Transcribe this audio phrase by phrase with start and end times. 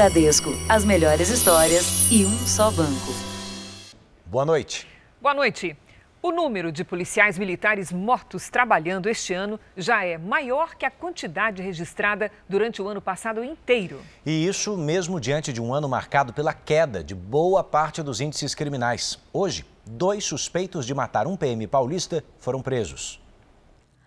[0.00, 3.12] Bradesco, as melhores histórias e um só banco.
[4.24, 4.88] Boa noite.
[5.20, 5.76] Boa noite.
[6.22, 11.60] O número de policiais militares mortos trabalhando este ano já é maior que a quantidade
[11.60, 14.00] registrada durante o ano passado inteiro.
[14.24, 18.54] E isso mesmo diante de um ano marcado pela queda de boa parte dos índices
[18.54, 19.18] criminais.
[19.30, 23.20] Hoje, dois suspeitos de matar um PM paulista foram presos.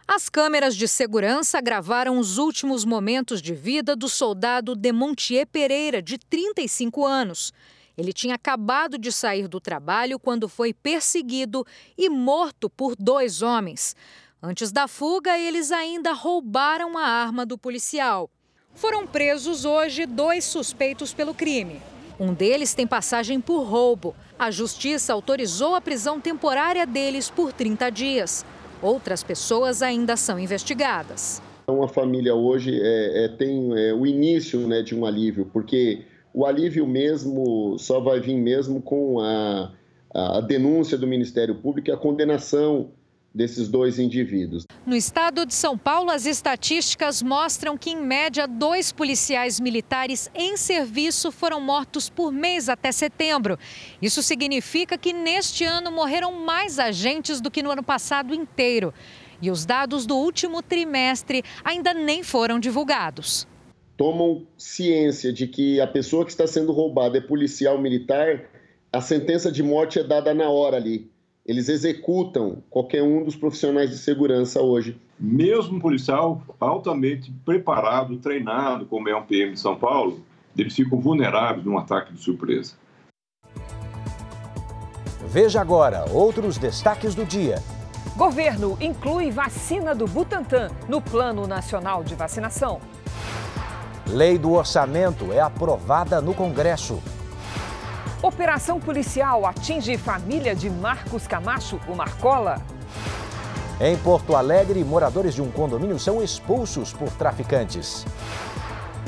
[0.07, 6.17] As câmeras de segurança gravaram os últimos momentos de vida do soldado Demontier Pereira, de
[6.17, 7.53] 35 anos.
[7.97, 11.65] Ele tinha acabado de sair do trabalho quando foi perseguido
[11.97, 13.95] e morto por dois homens.
[14.41, 18.29] Antes da fuga, eles ainda roubaram a arma do policial.
[18.75, 21.81] Foram presos hoje dois suspeitos pelo crime.
[22.19, 24.13] Um deles tem passagem por roubo.
[24.37, 28.45] A justiça autorizou a prisão temporária deles por 30 dias.
[28.83, 31.41] Outras pessoas ainda são investigadas.
[31.63, 36.01] Então, a família hoje é, é, tem é, o início né, de um alívio, porque
[36.33, 39.71] o alívio mesmo só vai vir mesmo com a,
[40.13, 42.89] a denúncia do Ministério Público e a condenação
[43.33, 44.65] desses dois indivíduos.
[44.85, 50.55] No estado de São Paulo, as estatísticas mostram que, em média, dois policiais militares em
[50.55, 53.57] serviço foram mortos por mês até setembro.
[54.01, 58.93] Isso significa que neste ano morreram mais agentes do que no ano passado inteiro.
[59.41, 63.47] E os dados do último trimestre ainda nem foram divulgados.
[63.97, 68.49] Tomam ciência de que a pessoa que está sendo roubada é policial militar,
[68.91, 71.12] a sentença de morte é dada na hora ali
[71.45, 74.97] eles executam qualquer um dos profissionais de segurança hoje.
[75.19, 80.21] Mesmo um policial altamente preparado, treinado, como é um PM de São Paulo,
[80.57, 82.75] eles ficam vulneráveis num ataque de surpresa.
[85.27, 87.55] Veja agora outros destaques do dia.
[88.15, 92.79] Governo inclui vacina do Butantan no Plano Nacional de Vacinação.
[94.07, 97.01] Lei do orçamento é aprovada no Congresso.
[98.23, 102.61] Operação policial atinge família de Marcos Camacho, o Marcola.
[103.81, 108.05] Em Porto Alegre, moradores de um condomínio são expulsos por traficantes.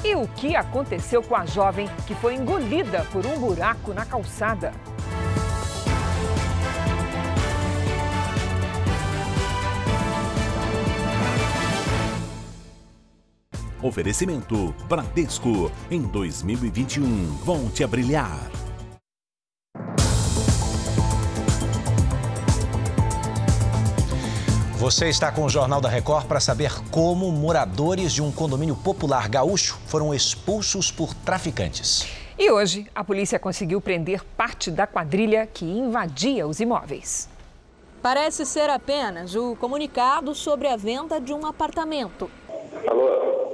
[0.03, 4.73] E o que aconteceu com a jovem que foi engolida por um buraco na calçada?
[13.81, 15.71] Oferecimento Bradesco.
[15.89, 18.64] Em 2021, volte a brilhar.
[24.85, 29.27] Você está com o Jornal da Record para saber como moradores de um condomínio popular
[29.27, 32.07] gaúcho foram expulsos por traficantes.
[32.37, 37.27] E hoje, a polícia conseguiu prender parte da quadrilha que invadia os imóveis.
[37.99, 42.29] Parece ser apenas o comunicado sobre a venda de um apartamento.
[42.87, 43.07] Alô,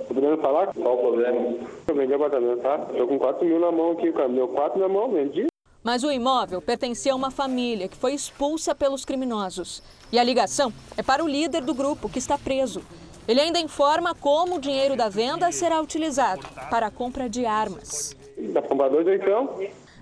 [0.10, 0.74] podendo falar?
[0.74, 1.56] Qual o problema?
[1.88, 2.78] Eu vendi apartamento, tá?
[2.78, 4.28] Tô com 4 mil na mão aqui, cara.
[4.28, 5.51] Meu 4 na mão, vendi.
[5.84, 9.82] Mas o imóvel pertencia a uma família que foi expulsa pelos criminosos.
[10.12, 12.84] E a ligação é para o líder do grupo, que está preso.
[13.28, 18.16] Ele ainda informa como o dinheiro da venda será utilizado para a compra de armas.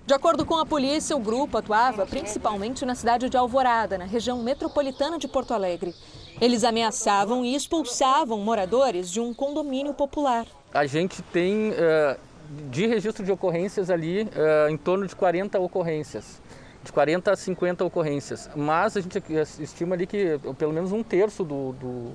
[0.06, 4.42] De acordo com a polícia, o grupo atuava principalmente na cidade de Alvorada, na região
[4.42, 5.94] metropolitana de Porto Alegre.
[6.40, 10.46] Eles ameaçavam e expulsavam moradores de um condomínio popular.
[10.72, 12.18] A gente tem uh,
[12.70, 16.42] de registro de ocorrências ali uh, em torno de 40 ocorrências.
[16.82, 18.50] De 40 a 50 ocorrências.
[18.56, 19.22] Mas a gente
[19.60, 22.12] estima ali que pelo menos um terço do, do,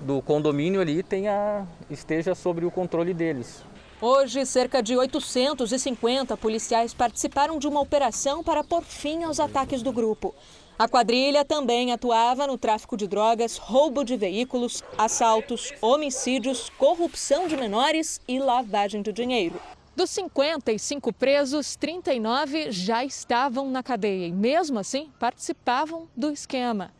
[0.00, 3.64] do condomínio ali tenha, esteja sobre o controle deles.
[4.00, 9.92] Hoje, cerca de 850 policiais participaram de uma operação para pôr fim aos ataques do
[9.92, 10.34] grupo.
[10.80, 17.54] A quadrilha também atuava no tráfico de drogas, roubo de veículos, assaltos, homicídios, corrupção de
[17.54, 19.60] menores e lavagem de dinheiro.
[19.94, 26.90] Dos 55 presos, 39 já estavam na cadeia e, mesmo assim, participavam do esquema.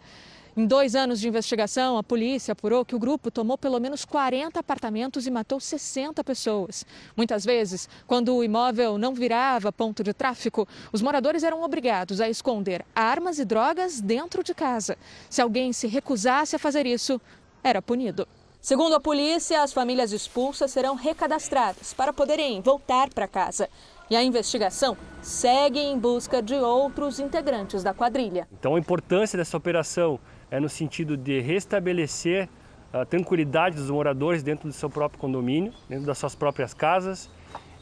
[0.56, 4.58] Em dois anos de investigação, a polícia apurou que o grupo tomou pelo menos 40
[4.58, 6.84] apartamentos e matou 60 pessoas.
[7.16, 12.28] Muitas vezes, quando o imóvel não virava ponto de tráfico, os moradores eram obrigados a
[12.28, 14.98] esconder armas e drogas dentro de casa.
[15.28, 17.20] Se alguém se recusasse a fazer isso,
[17.62, 18.26] era punido.
[18.60, 23.70] Segundo a polícia, as famílias expulsas serão recadastradas para poderem voltar para casa.
[24.10, 28.48] E a investigação segue em busca de outros integrantes da quadrilha.
[28.53, 30.18] Então, a importância dessa operação
[30.50, 32.48] é no sentido de restabelecer
[32.92, 37.30] a tranquilidade dos moradores dentro do seu próprio condomínio, dentro das suas próprias casas,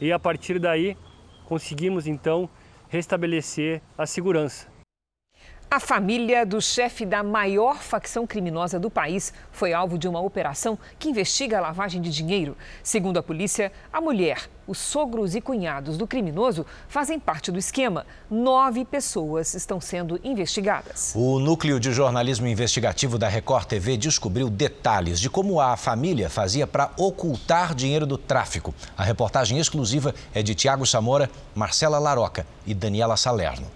[0.00, 0.96] e a partir daí
[1.46, 2.48] conseguimos então
[2.88, 4.77] restabelecer a segurança.
[5.70, 10.78] A família do chefe da maior facção criminosa do país foi alvo de uma operação
[10.98, 12.56] que investiga a lavagem de dinheiro.
[12.82, 18.06] Segundo a polícia, a mulher, os sogros e cunhados do criminoso fazem parte do esquema.
[18.30, 21.12] Nove pessoas estão sendo investigadas.
[21.14, 26.66] O núcleo de jornalismo investigativo da Record TV descobriu detalhes de como a família fazia
[26.66, 28.74] para ocultar dinheiro do tráfico.
[28.96, 33.66] A reportagem exclusiva é de Tiago Samora, Marcela Laroca e Daniela Salerno.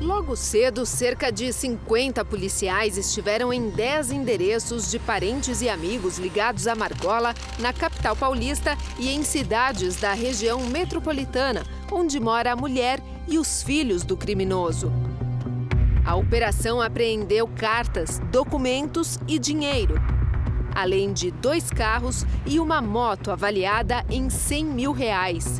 [0.00, 6.66] Logo cedo, cerca de 50 policiais estiveram em 10 endereços de parentes e amigos ligados
[6.66, 13.00] a Margola, na capital paulista e em cidades da região metropolitana, onde mora a mulher
[13.26, 14.92] e os filhos do criminoso.
[16.04, 19.94] A operação apreendeu cartas, documentos e dinheiro,
[20.74, 25.58] além de dois carros e uma moto avaliada em 100 mil reais.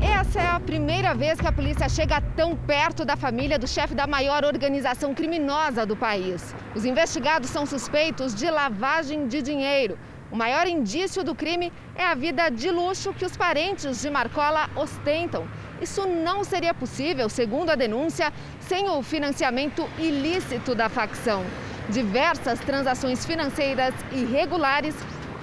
[0.00, 3.94] Essa é a primeira vez que a polícia chega tão perto da família do chefe
[3.94, 6.54] da maior organização criminosa do país.
[6.74, 9.98] Os investigados são suspeitos de lavagem de dinheiro.
[10.32, 14.68] O maior indício do crime é a vida de luxo que os parentes de Marcola
[14.74, 15.46] ostentam.
[15.80, 21.44] Isso não seria possível, segundo a denúncia, sem o financiamento ilícito da facção.
[21.88, 24.96] Diversas transações financeiras irregulares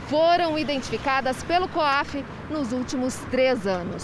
[0.10, 4.04] foram identificadas pelo COAF nos últimos três anos.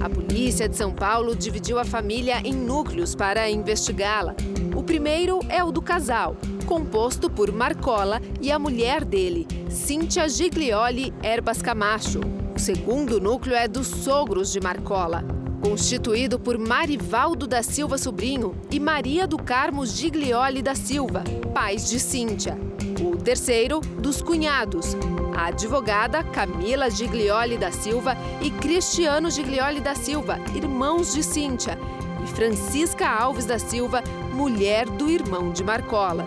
[0.00, 4.34] A polícia de São Paulo dividiu a família em núcleos para investigá-la.
[4.74, 11.12] O primeiro é o do casal, composto por Marcola e a mulher dele, Cíntia Giglioli
[11.22, 12.20] Erbas Camacho.
[12.56, 15.22] O segundo núcleo é dos sogros de Marcola,
[15.62, 22.00] constituído por Marivaldo da Silva Sobrinho e Maria do Carmo Giglioli da Silva, pais de
[22.00, 22.58] Cíntia.
[23.04, 24.96] O terceiro, dos cunhados,
[25.34, 31.78] a advogada Camila Giglioli da Silva e Cristiano Giglioli da Silva, irmãos de Cíntia,
[32.22, 36.26] e Francisca Alves da Silva, mulher do irmão de Marcola.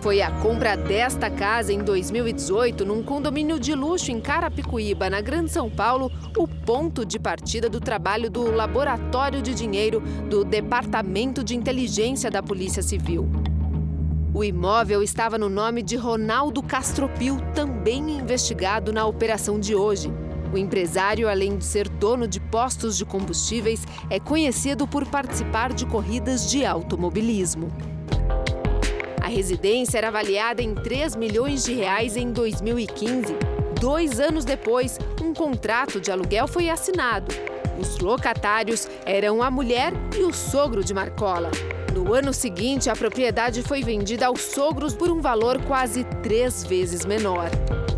[0.00, 5.50] Foi a compra desta casa em 2018, num condomínio de luxo em Carapicuíba, na Grande
[5.50, 11.56] São Paulo, o ponto de partida do trabalho do Laboratório de Dinheiro do Departamento de
[11.56, 13.53] Inteligência da Polícia Civil.
[14.34, 20.12] O imóvel estava no nome de Ronaldo Castropil, também investigado na operação de hoje.
[20.52, 25.86] O empresário, além de ser dono de postos de combustíveis, é conhecido por participar de
[25.86, 27.68] corridas de automobilismo.
[29.22, 33.36] A residência era avaliada em 3 milhões de reais em 2015.
[33.80, 37.32] Dois anos depois, um contrato de aluguel foi assinado.
[37.78, 41.52] Os locatários eram a mulher e o sogro de Marcola.
[42.04, 47.06] No ano seguinte, a propriedade foi vendida aos sogros por um valor quase três vezes
[47.06, 47.48] menor.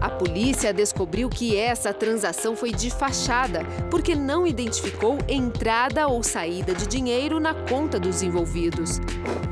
[0.00, 6.72] A polícia descobriu que essa transação foi de fachada, porque não identificou entrada ou saída
[6.72, 9.00] de dinheiro na conta dos envolvidos.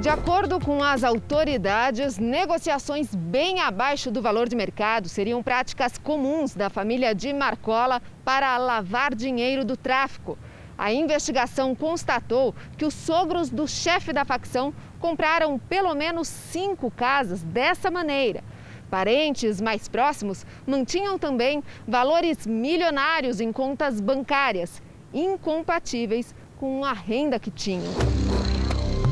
[0.01, 6.55] De acordo com as autoridades, negociações bem abaixo do valor de mercado seriam práticas comuns
[6.55, 10.39] da família de Marcola para lavar dinheiro do tráfico.
[10.77, 17.43] A investigação constatou que os sogros do chefe da facção compraram pelo menos cinco casas
[17.43, 18.43] dessa maneira.
[18.91, 24.83] Parentes mais próximos mantinham também valores milionários em contas bancárias,
[25.13, 27.93] incompatíveis com a renda que tinham.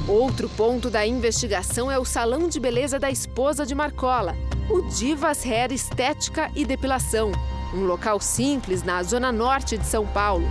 [0.08, 4.34] Outro ponto da investigação é o salão de beleza da esposa de Marcola,
[4.68, 7.30] o Divas Hair Estética e Depilação,
[7.72, 10.46] um local simples na zona norte de São Paulo.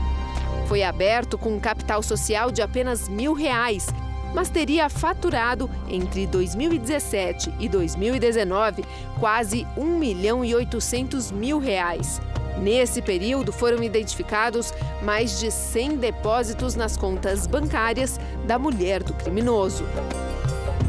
[0.72, 3.88] Foi aberto com um capital social de apenas mil reais,
[4.34, 8.86] mas teria faturado entre 2017 e 2019
[9.20, 12.22] quase 1 milhão e 800 mil reais.
[12.58, 14.74] Nesse período foram identificados
[15.04, 19.84] mais de 100 depósitos nas contas bancárias da mulher do criminoso.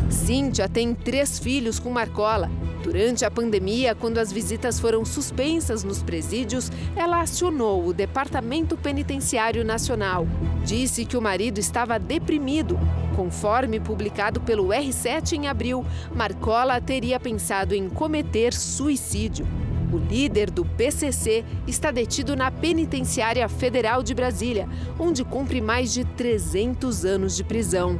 [0.08, 2.48] Cíntia tem três filhos com Marcola
[2.82, 9.64] Durante a pandemia, quando as visitas foram suspensas nos presídios, ela acionou o Departamento Penitenciário
[9.64, 10.26] Nacional.
[10.64, 12.76] Disse que o marido estava deprimido.
[13.14, 19.46] Conforme publicado pelo R7 em abril, Marcola teria pensado em cometer suicídio.
[19.92, 26.04] O líder do PCC está detido na Penitenciária Federal de Brasília, onde cumpre mais de
[26.04, 27.98] 300 anos de prisão.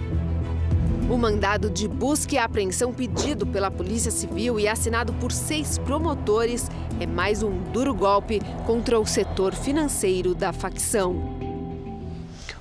[1.13, 6.71] O mandado de busca e apreensão pedido pela Polícia Civil e assinado por seis promotores
[6.99, 11.15] é mais um duro golpe contra o setor financeiro da facção.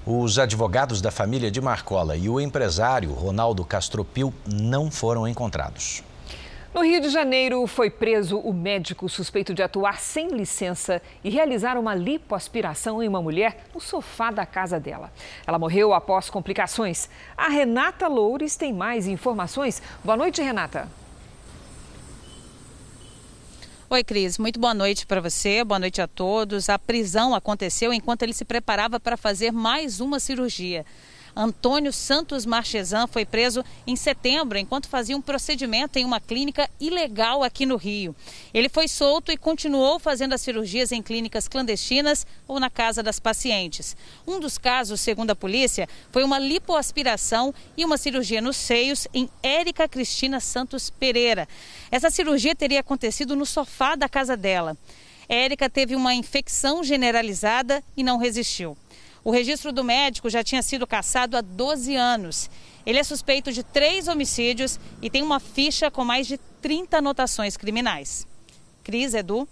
[0.05, 6.03] Os advogados da família de Marcola e o empresário Ronaldo Castropil não foram encontrados.
[6.73, 11.77] No Rio de Janeiro, foi preso o médico suspeito de atuar sem licença e realizar
[11.77, 15.11] uma lipoaspiração em uma mulher no sofá da casa dela.
[15.45, 17.09] Ela morreu após complicações.
[17.35, 19.81] A Renata Loures tem mais informações.
[20.01, 20.87] Boa noite, Renata.
[23.89, 24.37] Oi, Cris.
[24.37, 26.69] Muito boa noite para você, boa noite a todos.
[26.69, 30.85] A prisão aconteceu enquanto ele se preparava para fazer mais uma cirurgia.
[31.35, 37.43] Antônio Santos Marchesan foi preso em setembro enquanto fazia um procedimento em uma clínica ilegal
[37.43, 38.15] aqui no Rio.
[38.53, 43.19] Ele foi solto e continuou fazendo as cirurgias em clínicas clandestinas ou na casa das
[43.19, 43.95] pacientes.
[44.27, 49.29] Um dos casos, segundo a polícia, foi uma lipoaspiração e uma cirurgia nos seios em
[49.41, 51.47] Érica Cristina Santos Pereira.
[51.89, 54.77] Essa cirurgia teria acontecido no sofá da casa dela.
[55.29, 58.77] Érica teve uma infecção generalizada e não resistiu.
[59.23, 62.49] O registro do médico já tinha sido cassado há 12 anos.
[62.85, 67.55] Ele é suspeito de três homicídios e tem uma ficha com mais de 30 anotações
[67.55, 68.25] criminais.
[68.83, 69.47] Cris, Edu.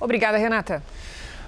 [0.00, 0.82] Obrigada, Renata.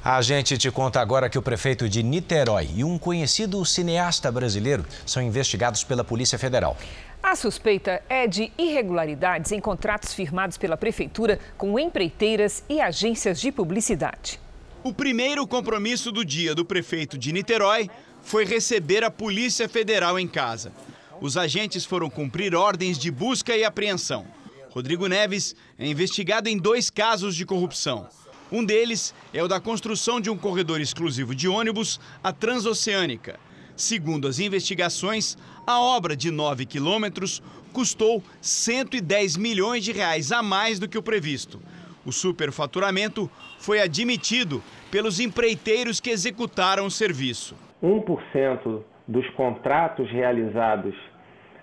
[0.05, 4.85] A gente te conta agora que o prefeito de Niterói e um conhecido cineasta brasileiro
[5.07, 6.76] são investigados pela Polícia Federal.
[7.23, 13.52] A suspeita é de irregularidades em contratos firmados pela prefeitura com empreiteiras e agências de
[13.52, 14.41] publicidade.
[14.85, 17.89] O primeiro compromisso do dia do prefeito de Niterói
[18.21, 20.73] foi receber a Polícia Federal em casa.
[21.21, 24.27] Os agentes foram cumprir ordens de busca e apreensão.
[24.71, 28.09] Rodrigo Neves é investigado em dois casos de corrupção.
[28.51, 33.39] Um deles é o da construção de um corredor exclusivo de ônibus à Transoceânica.
[33.77, 37.41] Segundo as investigações, a obra de 9 quilômetros
[37.73, 41.62] custou 110 milhões de reais a mais do que o previsto.
[42.04, 47.56] O superfaturamento foi admitido pelos empreiteiros que executaram o serviço.
[47.82, 50.94] 1% dos contratos realizados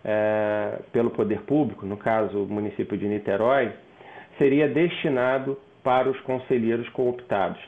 [0.03, 3.73] é, pelo poder público, no caso o município de Niterói,
[4.37, 7.59] seria destinado para os conselheiros cooptados.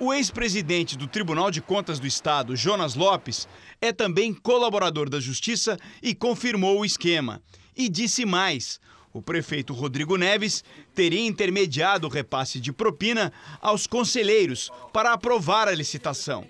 [0.00, 3.48] O ex-presidente do Tribunal de Contas do Estado, Jonas Lopes,
[3.80, 7.40] é também colaborador da Justiça e confirmou o esquema.
[7.76, 8.80] E disse mais:
[9.18, 10.62] o prefeito Rodrigo Neves
[10.94, 16.44] teria intermediado o repasse de propina aos conselheiros para aprovar a licitação.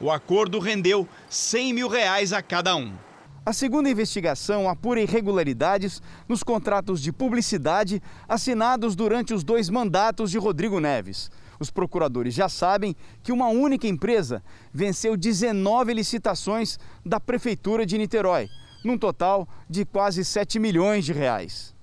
[0.00, 2.94] O acordo rendeu 100 mil reais a cada um.
[3.44, 10.38] A segunda investigação apura irregularidades nos contratos de publicidade assinados durante os dois mandatos de
[10.38, 11.30] Rodrigo Neves.
[11.60, 18.48] Os procuradores já sabem que uma única empresa venceu 19 licitações da Prefeitura de Niterói,
[18.82, 21.73] num total de quase 7 milhões de reais.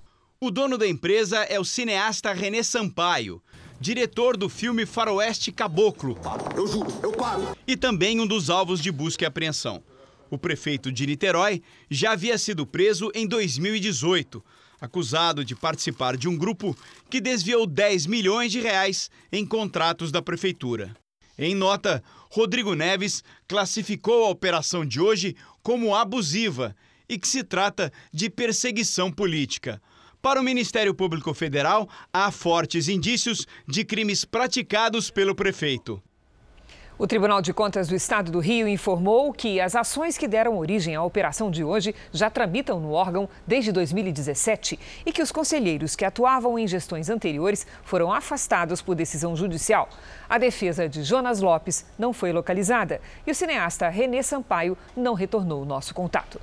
[0.44, 3.40] O dono da empresa é o cineasta René Sampaio,
[3.80, 6.18] diretor do filme Faroeste Caboclo.
[6.56, 7.56] Eu juro, eu paro.
[7.64, 9.84] E também um dos alvos de busca e apreensão.
[10.28, 14.44] O prefeito de Niterói já havia sido preso em 2018,
[14.80, 16.76] acusado de participar de um grupo
[17.08, 20.92] que desviou 10 milhões de reais em contratos da prefeitura.
[21.38, 26.74] Em nota, Rodrigo Neves classificou a operação de hoje como abusiva
[27.08, 29.80] e que se trata de perseguição política.
[30.22, 36.00] Para o Ministério Público Federal, há fortes indícios de crimes praticados pelo prefeito.
[36.96, 40.94] O Tribunal de Contas do Estado do Rio informou que as ações que deram origem
[40.94, 46.04] à operação de hoje já tramitam no órgão desde 2017 e que os conselheiros que
[46.04, 49.88] atuavam em gestões anteriores foram afastados por decisão judicial.
[50.28, 55.62] A defesa de Jonas Lopes não foi localizada e o cineasta Renê Sampaio não retornou
[55.62, 56.40] o nosso contato.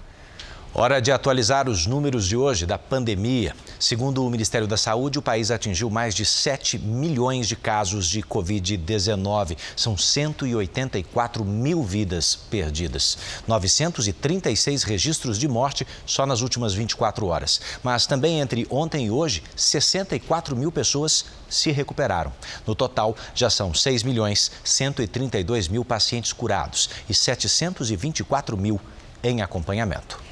[0.71, 3.55] Hora de atualizar os números de hoje da pandemia.
[3.79, 8.21] Segundo o Ministério da Saúde, o país atingiu mais de 7 milhões de casos de
[8.21, 9.57] Covid-19.
[9.75, 13.17] São 184 mil vidas perdidas.
[13.47, 17.59] 936 registros de morte só nas últimas 24 horas.
[17.81, 22.31] Mas também entre ontem e hoje, 64 mil pessoas se recuperaram.
[22.67, 28.79] No total, já são 6 milhões 132 mil pacientes curados e 724 mil
[29.23, 30.28] em acompanhamento.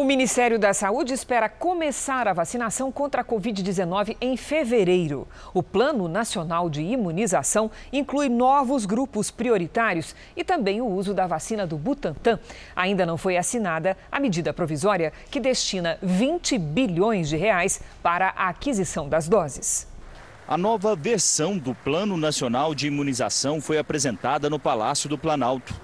[0.00, 5.28] O Ministério da Saúde espera começar a vacinação contra a Covid-19 em fevereiro.
[5.52, 11.66] O Plano Nacional de Imunização inclui novos grupos prioritários e também o uso da vacina
[11.66, 12.40] do Butantan.
[12.74, 18.48] Ainda não foi assinada a medida provisória que destina 20 bilhões de reais para a
[18.48, 19.86] aquisição das doses.
[20.48, 25.78] A nova versão do Plano Nacional de Imunização foi apresentada no Palácio do Planalto.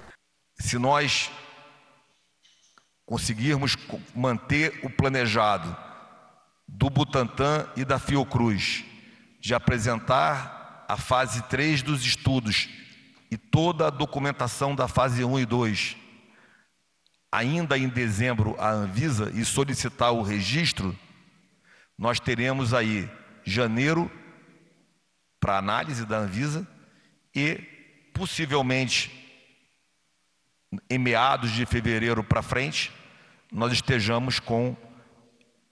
[0.59, 1.29] Se nós
[3.07, 3.77] conseguirmos
[4.13, 5.75] manter o planejado
[6.67, 8.83] do Butantan e da Fiocruz
[9.39, 12.69] de apresentar a fase 3 dos estudos
[13.31, 15.97] e toda a documentação da fase 1 e 2
[17.31, 20.97] ainda em dezembro à Anvisa e solicitar o registro,
[21.97, 23.09] nós teremos aí
[23.45, 24.11] janeiro
[25.39, 26.67] para análise da Anvisa
[27.33, 27.55] e
[28.13, 29.26] possivelmente
[30.89, 32.91] em meados de fevereiro para frente
[33.51, 34.75] nós estejamos com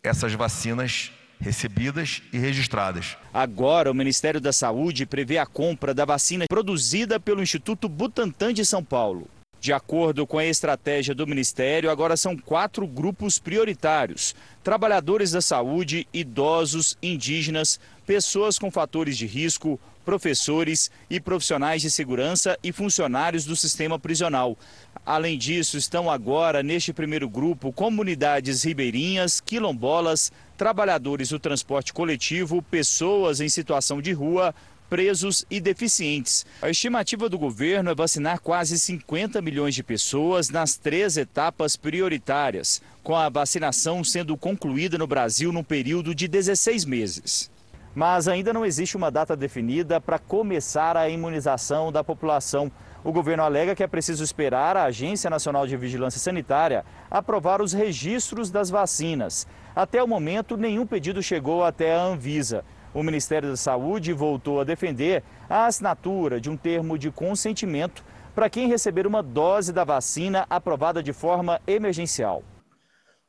[0.02, 3.18] essas vacinas recebidas e registradas.
[3.34, 8.66] Agora, o Ministério da Saúde prevê a compra da vacina produzida pelo Instituto Butantan de
[8.66, 9.28] São Paulo.
[9.60, 16.08] De acordo com a estratégia do Ministério, agora são quatro grupos prioritários: trabalhadores da saúde,
[16.14, 23.56] idosos, indígenas, pessoas com fatores de risco, professores e profissionais de segurança e funcionários do
[23.56, 24.58] sistema prisional.
[25.06, 33.40] Além disso, estão agora neste primeiro grupo comunidades ribeirinhas, quilombolas, trabalhadores do transporte coletivo, pessoas
[33.40, 34.54] em situação de rua,
[34.90, 36.46] presos e deficientes.
[36.62, 42.82] A estimativa do governo é vacinar quase 50 milhões de pessoas nas três etapas prioritárias,
[43.04, 47.55] com a vacinação sendo concluída no Brasil num período de 16 meses.
[47.96, 52.70] Mas ainda não existe uma data definida para começar a imunização da população.
[53.06, 57.72] O governo alega que é preciso esperar a Agência Nacional de Vigilância Sanitária aprovar os
[57.72, 59.48] registros das vacinas.
[59.74, 62.66] Até o momento, nenhum pedido chegou até a Anvisa.
[62.94, 68.50] O Ministério da Saúde voltou a defender a assinatura de um termo de consentimento para
[68.50, 72.44] quem receber uma dose da vacina aprovada de forma emergencial.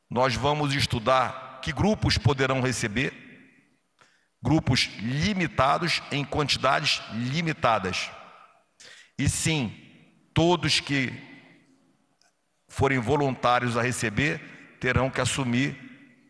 [0.09, 3.13] Nós vamos estudar que grupos poderão receber,
[4.47, 8.09] grupos limitados em quantidades limitadas.
[9.19, 9.73] E sim,
[10.33, 11.11] todos que
[12.69, 14.39] forem voluntários a receber
[14.79, 15.75] terão que assumir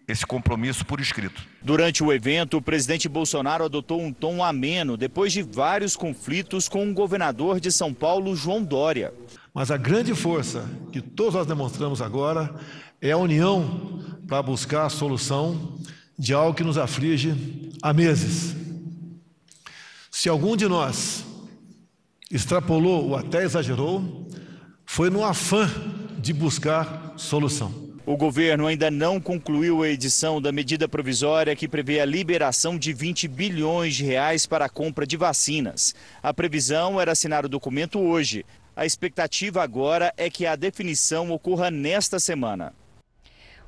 [0.08, 1.46] esse compromisso por escrito.
[1.62, 6.90] Durante o evento, o presidente Bolsonaro adotou um tom ameno depois de vários conflitos com
[6.90, 9.14] o governador de São Paulo, João Dória.
[9.54, 12.56] Mas a grande força que todos nós demonstramos agora
[13.00, 15.78] é a união para buscar a solução
[16.18, 18.56] de algo que nos aflige há meses.
[20.12, 21.24] Se algum de nós
[22.32, 24.28] extrapolou ou até exagerou,
[24.86, 25.70] foi no afã
[26.20, 27.88] de buscar solução.
[28.06, 32.94] O governo ainda não concluiu a edição da medida provisória que prevê a liberação de
[32.94, 35.94] 20 bilhões de reais para a compra de vacinas.
[36.24, 38.46] A previsão era assinar o documento hoje.
[38.76, 42.74] A expectativa agora é que a definição ocorra nesta semana.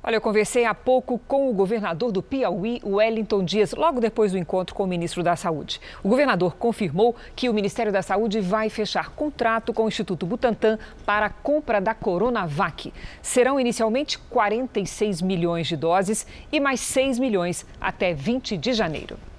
[0.02, 4.38] Olha, eu conversei há pouco com o governador do Piauí, Wellington Dias, logo depois do
[4.38, 5.78] encontro com o ministro da Saúde.
[6.02, 10.78] O governador confirmou que o Ministério da Saúde vai fechar contrato com o Instituto Butantan
[11.04, 12.94] para a compra da Coronavac.
[13.20, 19.29] Serão inicialmente 46 milhões de doses e mais 6 milhões até 20 de janeiro.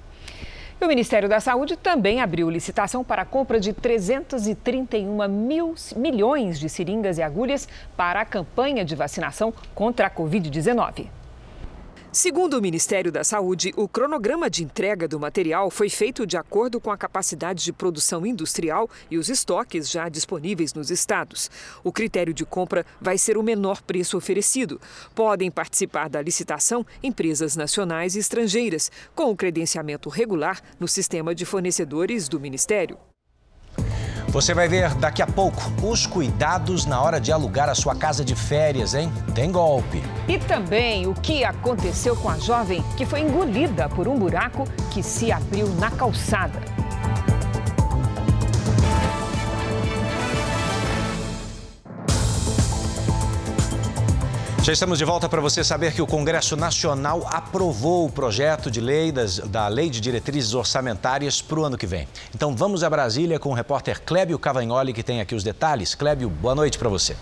[0.81, 6.59] E o Ministério da Saúde também abriu licitação para a compra de 331 mil, milhões
[6.59, 11.20] de seringas e agulhas para a campanha de vacinação contra a Covid-19.
[12.13, 16.77] Segundo o Ministério da Saúde, o cronograma de entrega do material foi feito de acordo
[16.77, 21.49] com a capacidade de produção industrial e os estoques já disponíveis nos estados.
[21.81, 24.81] O critério de compra vai ser o menor preço oferecido.
[25.15, 31.45] Podem participar da licitação empresas nacionais e estrangeiras, com o credenciamento regular no sistema de
[31.45, 32.97] fornecedores do Ministério.
[34.31, 38.23] Você vai ver daqui a pouco os cuidados na hora de alugar a sua casa
[38.23, 39.11] de férias, hein?
[39.35, 40.01] Tem golpe.
[40.25, 45.03] E também o que aconteceu com a jovem que foi engolida por um buraco que
[45.03, 46.70] se abriu na calçada.
[54.63, 58.79] Já estamos de volta para você saber que o Congresso Nacional aprovou o projeto de
[58.79, 62.07] lei das, da Lei de Diretrizes Orçamentárias para o ano que vem.
[62.35, 65.95] Então vamos a Brasília com o repórter Clébio Cavagnoli, que tem aqui os detalhes.
[65.95, 67.15] Clébio, boa noite para você.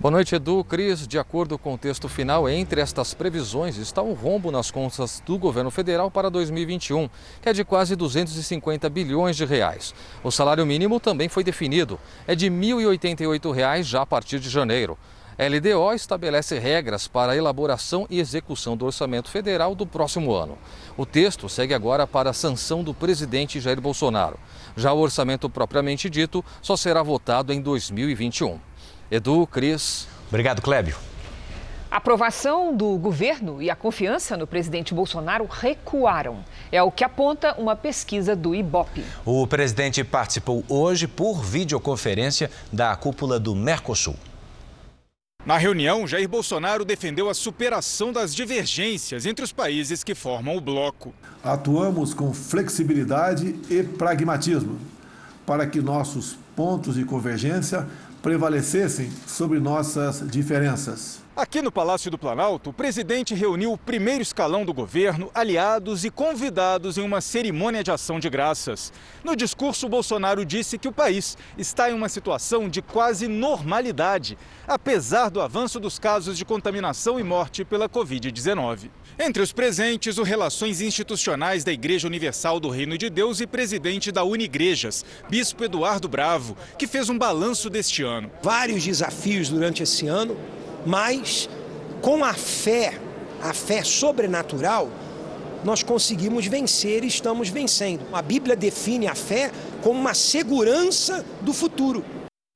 [0.00, 0.64] Boa noite, Edu.
[0.64, 5.22] Cris, de acordo com o texto final, entre estas previsões está o rombo nas contas
[5.26, 7.06] do governo federal para 2021,
[7.42, 9.94] que é de quase 250 bilhões de reais.
[10.24, 14.96] O salário mínimo também foi definido, é de 1.088 reais já a partir de janeiro.
[15.38, 20.56] A LDO estabelece regras para a elaboração e execução do orçamento federal do próximo ano.
[20.96, 24.38] O texto segue agora para a sanção do presidente Jair Bolsonaro.
[24.74, 28.69] Já o orçamento propriamente dito só será votado em 2021.
[29.10, 30.06] Edu, Cris.
[30.28, 30.96] Obrigado, Clébio.
[31.90, 36.44] A aprovação do governo e a confiança no presidente Bolsonaro recuaram.
[36.70, 39.04] É o que aponta uma pesquisa do Ibope.
[39.26, 44.14] O presidente participou hoje por videoconferência da cúpula do Mercosul.
[45.44, 50.60] Na reunião, Jair Bolsonaro defendeu a superação das divergências entre os países que formam o
[50.60, 51.12] bloco.
[51.42, 54.78] Atuamos com flexibilidade e pragmatismo
[55.44, 57.86] para que nossos pontos de convergência
[58.22, 61.20] prevalecessem sobre nossas diferenças.
[61.40, 66.10] Aqui no Palácio do Planalto, o presidente reuniu o primeiro escalão do governo, aliados e
[66.10, 68.92] convidados em uma cerimônia de ação de graças.
[69.24, 74.36] No discurso, Bolsonaro disse que o país está em uma situação de quase normalidade,
[74.68, 78.90] apesar do avanço dos casos de contaminação e morte pela Covid-19.
[79.18, 84.12] Entre os presentes, o Relações Institucionais da Igreja Universal do Reino de Deus e presidente
[84.12, 88.30] da Unigrejas, Bispo Eduardo Bravo, que fez um balanço deste ano.
[88.42, 90.36] Vários desafios durante esse ano
[90.84, 91.48] mas
[92.00, 92.98] com a fé,
[93.42, 94.88] a fé sobrenatural,
[95.64, 98.02] nós conseguimos vencer e estamos vencendo.
[98.12, 99.50] A Bíblia define a fé
[99.82, 102.02] como uma segurança do futuro.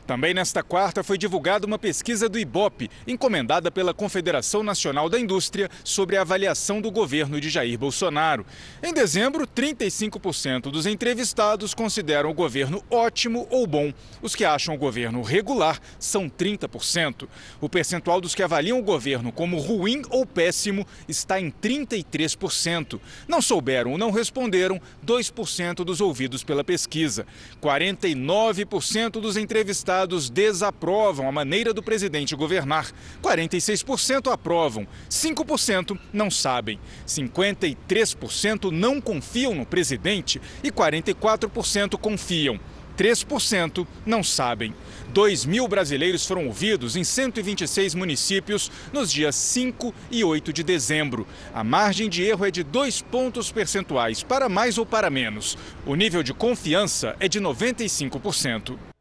[0.07, 5.71] Também nesta quarta foi divulgada uma pesquisa do IBOP, encomendada pela Confederação Nacional da Indústria,
[5.83, 8.45] sobre a avaliação do governo de Jair Bolsonaro.
[8.83, 13.95] Em dezembro, 35% dos entrevistados consideram o governo ótimo ou bom.
[14.21, 17.27] Os que acham o governo regular são 30%.
[17.59, 23.01] O percentual dos que avaliam o governo como ruim ou péssimo está em 33%.
[23.27, 27.27] Não souberam ou não responderam 2% dos ouvidos pela pesquisa.
[27.63, 32.91] 49% dos entrevistados deputados desaprovam a maneira do presidente governar.
[33.23, 42.59] 46% aprovam, 5% não sabem, 53% não confiam no presidente e 44% confiam.
[42.97, 44.73] 3% não sabem.
[45.13, 51.27] 2 mil brasileiros foram ouvidos em 126 municípios nos dias 5 e 8 de dezembro.
[51.53, 55.59] A margem de erro é de 2 pontos percentuais, para mais ou para menos.
[55.85, 58.94] O nível de confiança é de 95%.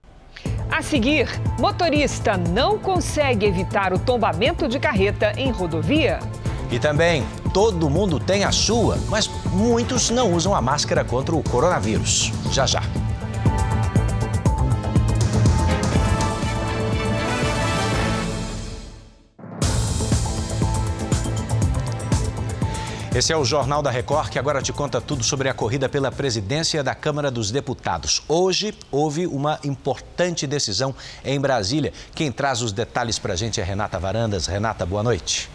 [0.74, 6.18] A seguir, motorista não consegue evitar o tombamento de carreta em rodovia.
[6.72, 11.44] E também, todo mundo tem a sua, mas muitos não usam a máscara contra o
[11.44, 12.32] coronavírus.
[12.52, 12.82] Já já.
[23.16, 26.12] Esse é o Jornal da Record que agora te conta tudo sobre a corrida pela
[26.12, 28.24] presidência da Câmara dos Deputados.
[28.28, 31.94] Hoje houve uma importante decisão em Brasília.
[32.16, 34.48] Quem traz os detalhes para a gente é Renata Varandas.
[34.48, 35.48] Renata, boa noite.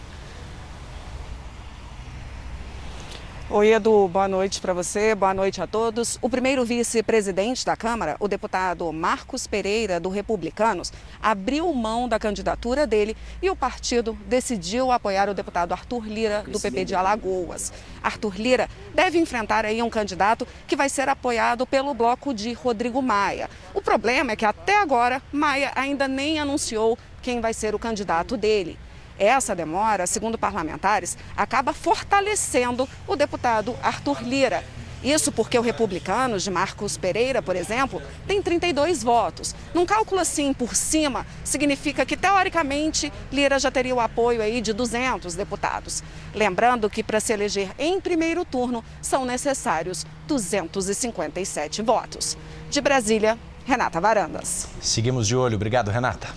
[3.50, 6.18] Oi, Edu, boa noite para você, boa noite a todos.
[6.20, 12.86] O primeiro vice-presidente da Câmara, o deputado Marcos Pereira, do Republicanos, abriu mão da candidatura
[12.86, 17.72] dele e o partido decidiu apoiar o deputado Arthur Lira, do PP de Alagoas.
[18.02, 23.00] Arthur Lira deve enfrentar aí um candidato que vai ser apoiado pelo bloco de Rodrigo
[23.00, 23.48] Maia.
[23.72, 28.36] O problema é que até agora Maia ainda nem anunciou quem vai ser o candidato
[28.36, 28.78] dele.
[29.18, 34.64] Essa demora, segundo parlamentares, acaba fortalecendo o deputado Arthur Lira.
[35.02, 39.54] Isso porque o republicano de Marcos Pereira, por exemplo, tem 32 votos.
[39.72, 44.72] Num cálculo assim por cima, significa que teoricamente Lira já teria o apoio aí de
[44.72, 46.02] 200 deputados.
[46.34, 52.36] Lembrando que para se eleger em primeiro turno são necessários 257 votos.
[52.68, 54.66] De Brasília, Renata Varandas.
[54.80, 55.54] Seguimos de olho.
[55.54, 56.28] Obrigado, Renata.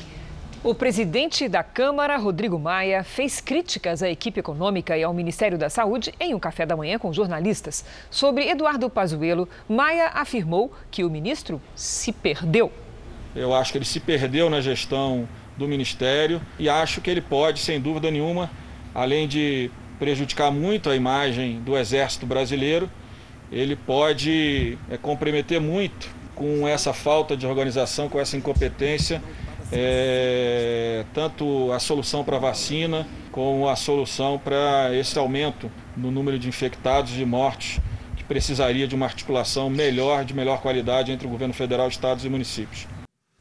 [0.64, 5.72] O presidente da Câmara, Rodrigo Maia, fez críticas à equipe econômica e ao Ministério da
[5.72, 7.84] Saúde em um café da manhã com jornalistas.
[8.12, 12.72] Sobre Eduardo Pazuello, Maia afirmou que o ministro se perdeu.
[13.36, 17.60] Eu acho que ele se perdeu na gestão do ministério e acho que ele pode,
[17.60, 18.48] sem dúvida nenhuma,
[18.94, 22.88] além de prejudicar muito a imagem do Exército Brasileiro,
[23.52, 29.24] ele pode é, comprometer muito com essa falta de organização, com essa incompetência
[29.72, 36.38] é, tanto a solução para a vacina como a solução para esse aumento no número
[36.38, 37.80] de infectados e mortes,
[38.18, 42.30] que precisaria de uma articulação melhor, de melhor qualidade entre o governo federal, estados e
[42.30, 42.88] municípios.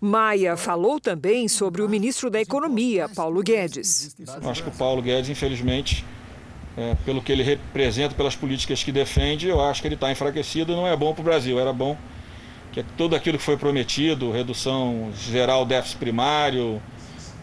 [0.00, 4.16] Maia falou também sobre o ministro da Economia, Paulo Guedes.
[4.44, 6.06] Acho que o Paulo Guedes, infelizmente,
[6.76, 10.72] é, pelo que ele representa, pelas políticas que defende, eu acho que ele está enfraquecido
[10.72, 11.60] e não é bom para o Brasil.
[11.60, 11.98] Era bom
[12.72, 16.80] que é tudo aquilo que foi prometido, redução geral déficit primário,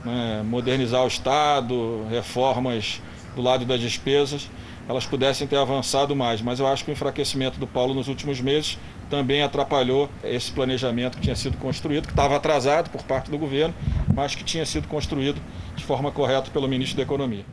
[0.03, 3.01] né, modernizar o Estado, reformas
[3.35, 4.49] do lado das despesas,
[4.87, 6.41] elas pudessem ter avançado mais.
[6.41, 8.77] Mas eu acho que o enfraquecimento do Paulo nos últimos meses
[9.09, 13.73] também atrapalhou esse planejamento que tinha sido construído, que estava atrasado por parte do governo,
[14.13, 15.41] mas que tinha sido construído
[15.75, 17.45] de forma correta pelo ministro da Economia.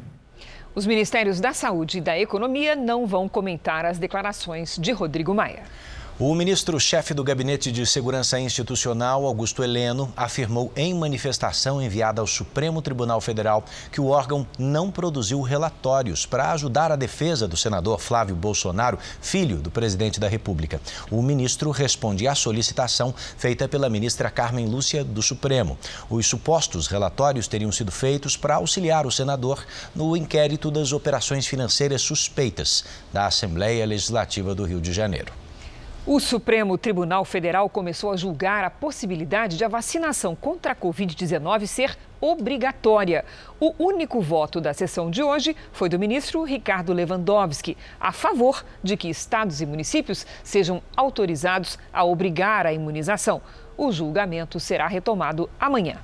[0.75, 5.63] Os ministérios da Saúde e da Economia não vão comentar as declarações de Rodrigo Maia.
[6.17, 12.81] O ministro-chefe do Gabinete de Segurança Institucional, Augusto Heleno, afirmou em manifestação enviada ao Supremo
[12.81, 18.37] Tribunal Federal que o órgão não produziu relatórios para ajudar a defesa do senador Flávio
[18.37, 20.81] Bolsonaro, filho do presidente da República.
[21.11, 25.77] O ministro responde à solicitação feita pela ministra Carmen Lúcia do Supremo.
[26.09, 32.03] Os supostos relatórios teriam sido feitos para auxiliar o senador no inquérito das operações financeiras
[32.03, 35.44] suspeitas da Assembleia Legislativa do Rio de Janeiro.
[36.07, 41.67] O Supremo Tribunal Federal começou a julgar a possibilidade de a vacinação contra a Covid-19
[41.67, 43.25] ser obrigatória.
[43.59, 48.99] O único voto da sessão de hoje foi do ministro Ricardo Lewandowski, a favor de
[48.99, 53.41] que estados e municípios sejam autorizados a obrigar a imunização.
[53.75, 55.97] O julgamento será retomado amanhã.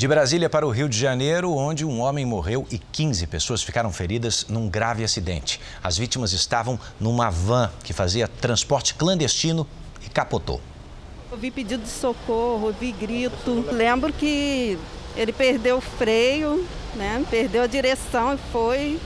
[0.00, 3.92] De Brasília para o Rio de Janeiro, onde um homem morreu e 15 pessoas ficaram
[3.92, 5.60] feridas num grave acidente.
[5.84, 9.66] As vítimas estavam numa van que fazia transporte clandestino
[10.02, 10.58] e capotou.
[11.30, 13.66] Ouvi pedido de socorro, ouvi grito.
[13.70, 14.78] Lembro que
[15.14, 17.22] ele perdeu o freio, né?
[17.28, 18.98] perdeu a direção e foi,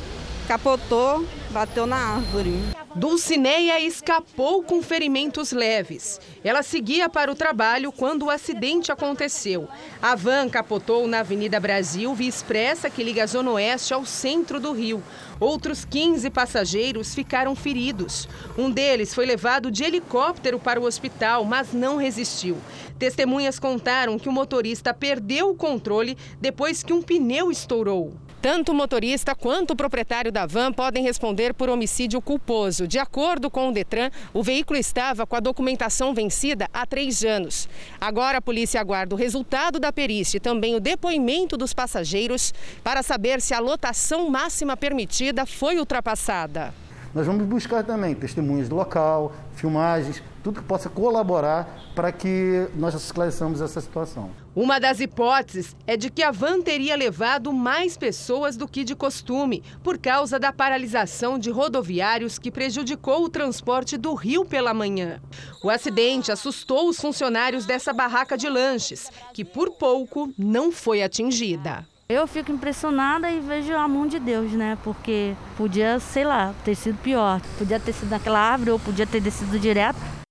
[0.46, 2.52] capotou, bateu na árvore.
[2.96, 6.20] Dulcineia escapou com ferimentos leves.
[6.42, 9.68] Ela seguia para o trabalho quando o acidente aconteceu.
[10.02, 14.58] A van capotou na Avenida Brasil, via expressa que liga a Zona Oeste ao centro
[14.58, 15.00] do Rio.
[15.38, 18.28] Outros 15 passageiros ficaram feridos.
[18.58, 22.58] Um deles foi levado de helicóptero para o hospital, mas não resistiu.
[22.98, 28.12] Testemunhas contaram que o motorista perdeu o controle depois que um pneu estourou.
[28.44, 32.86] Tanto o motorista quanto o proprietário da van podem responder por homicídio culposo.
[32.86, 37.66] De acordo com o Detran, o veículo estava com a documentação vencida há três anos.
[37.98, 42.52] Agora a polícia aguarda o resultado da perícia e também o depoimento dos passageiros
[42.82, 46.74] para saber se a lotação máxima permitida foi ultrapassada.
[47.14, 52.94] Nós vamos buscar também testemunhas do local, filmagens, tudo que possa colaborar para que nós
[52.94, 54.30] esclareçamos essa situação.
[54.54, 58.94] Uma das hipóteses é de que a van teria levado mais pessoas do que de
[58.94, 65.18] costume, por causa da paralisação de rodoviários que prejudicou o transporte do Rio pela manhã.
[65.62, 71.86] O acidente assustou os funcionários dessa barraca de lanches, que por pouco não foi atingida.
[72.06, 74.76] Eu fico impressionada e vejo a mão de Deus, né?
[74.84, 77.40] Porque podia, sei lá, ter sido pior.
[77.56, 80.23] Podia ter sido naquela árvore ou podia ter descido direto.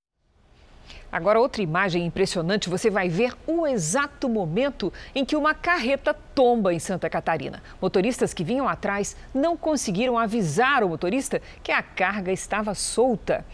[1.14, 6.74] Agora, outra imagem impressionante, você vai ver o exato momento em que uma carreta tomba
[6.74, 7.62] em Santa Catarina.
[7.80, 13.46] Motoristas que vinham atrás não conseguiram avisar o motorista que a carga estava solta.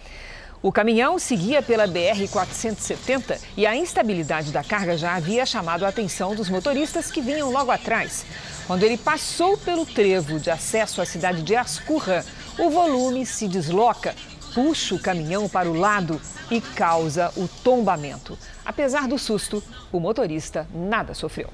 [0.61, 6.33] O caminhão seguia pela BR-470 e a instabilidade da carga já havia chamado a atenção
[6.33, 8.25] dos motoristas que vinham logo atrás.
[8.67, 12.23] Quando ele passou pelo trevo de acesso à cidade de Ascurra,
[12.57, 14.13] o volume se desloca,
[14.53, 18.37] puxa o caminhão para o lado e causa o tombamento.
[18.65, 21.49] Apesar do susto, o motorista nada sofreu.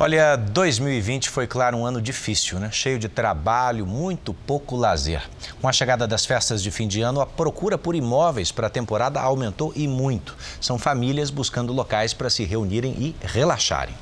[0.00, 2.70] Olha, 2020 foi, claro, um ano difícil, né?
[2.70, 5.28] Cheio de trabalho, muito pouco lazer.
[5.60, 8.70] Com a chegada das festas de fim de ano, a procura por imóveis para a
[8.70, 10.36] temporada aumentou e muito.
[10.60, 13.94] São famílias buscando locais para se reunirem e relaxarem.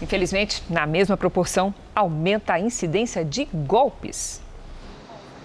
[0.00, 4.40] Infelizmente, na mesma proporção, aumenta a incidência de golpes.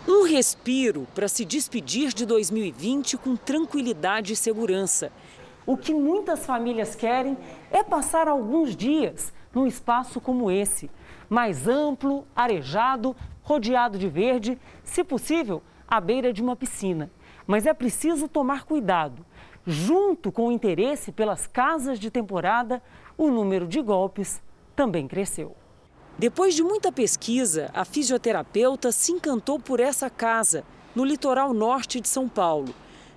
[0.07, 5.11] Um respiro para se despedir de 2020 com tranquilidade e segurança.
[5.65, 7.35] O que muitas famílias querem
[7.71, 10.91] é passar alguns dias num espaço como esse,
[11.27, 17.09] mais amplo, arejado, rodeado de verde, se possível, à beira de uma piscina.
[17.47, 19.25] Mas é preciso tomar cuidado.
[19.65, 22.79] Junto com o interesse pelas casas de temporada,
[23.17, 24.39] o número de golpes
[24.75, 25.55] também cresceu.
[26.17, 30.63] Depois de muita pesquisa, a fisioterapeuta se encantou por essa casa,
[30.95, 32.73] no litoral norte de São Paulo.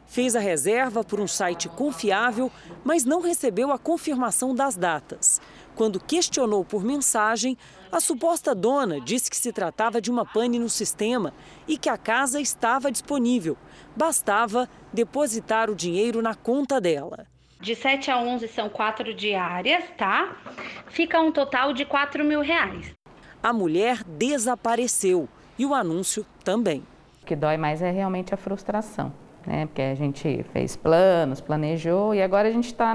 [0.08, 2.50] Fez a reserva por um site confiável,
[2.82, 5.40] mas não recebeu a confirmação das datas.
[5.76, 7.56] Quando questionou por mensagem,
[7.92, 11.32] a suposta dona disse que se tratava de uma pane no sistema
[11.68, 13.56] e que a casa estava disponível.
[13.94, 17.28] Bastava depositar o dinheiro na conta dela.
[17.60, 20.36] De 7 a 11 são quatro diárias, tá?
[20.86, 22.94] Fica um total de 4 mil reais.
[23.42, 26.84] A mulher desapareceu e o anúncio também.
[27.20, 29.12] O que dói mais é realmente a frustração,
[29.44, 29.66] né?
[29.66, 32.94] Porque a gente fez planos, planejou e agora a gente está,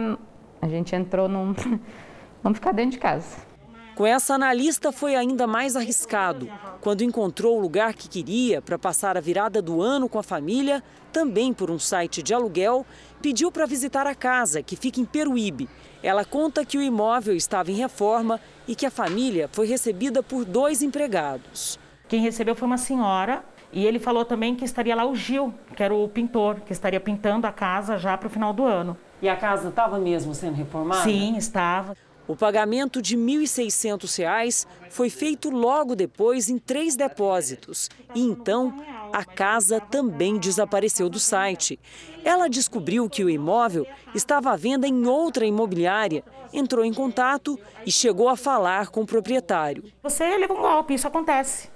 [0.61, 1.53] a gente entrou num,
[2.41, 3.53] vamos ficar dentro de casa.
[3.95, 6.49] Com essa analista foi ainda mais arriscado.
[6.81, 10.81] Quando encontrou o lugar que queria para passar a virada do ano com a família,
[11.11, 12.87] também por um site de aluguel,
[13.23, 15.69] pediu para visitar a casa, que fica em Peruíbe.
[16.03, 20.43] Ela conta que o imóvel estava em reforma e que a família foi recebida por
[20.43, 21.79] dois empregados.
[22.09, 25.81] Quem recebeu foi uma senhora E ele falou também que estaria lá o Gil, que
[25.81, 28.95] era o pintor, que estaria pintando a casa já para o final do ano.
[29.19, 31.01] E a casa estava mesmo sendo reformada?
[31.01, 31.97] Sim, estava.
[32.27, 37.89] O pagamento de R$ 1.600 foi feito logo depois em três depósitos.
[38.15, 38.73] E então,
[39.11, 41.77] a casa também desapareceu do site.
[42.23, 47.91] Ela descobriu que o imóvel estava à venda em outra imobiliária, entrou em contato e
[47.91, 49.83] chegou a falar com o proprietário.
[50.01, 51.72] Você leva um golpe, isso acontece.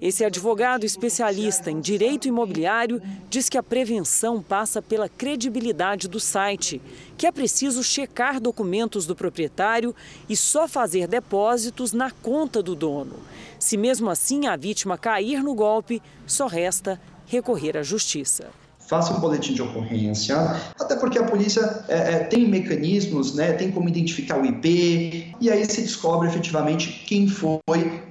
[0.00, 6.80] Esse advogado especialista em direito imobiliário diz que a prevenção passa pela credibilidade do site,
[7.18, 9.94] que é preciso checar documentos do proprietário
[10.26, 13.16] e só fazer depósitos na conta do dono.
[13.58, 18.48] Se mesmo assim a vítima cair no golpe, só resta recorrer à justiça
[18.90, 20.36] faça um boletim de ocorrência,
[20.78, 25.48] até porque a polícia é, é, tem mecanismos, né, tem como identificar o IP, e
[25.48, 27.60] aí se descobre efetivamente quem foi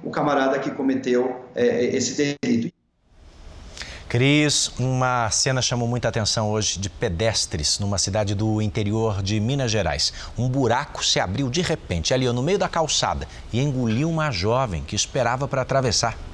[0.02, 2.72] o camarada que cometeu é, esse delito.
[4.08, 9.70] Cris, uma cena chamou muita atenção hoje de pedestres numa cidade do interior de Minas
[9.70, 10.14] Gerais.
[10.36, 14.82] Um buraco se abriu de repente ali no meio da calçada e engoliu uma jovem
[14.82, 16.29] que esperava para atravessar.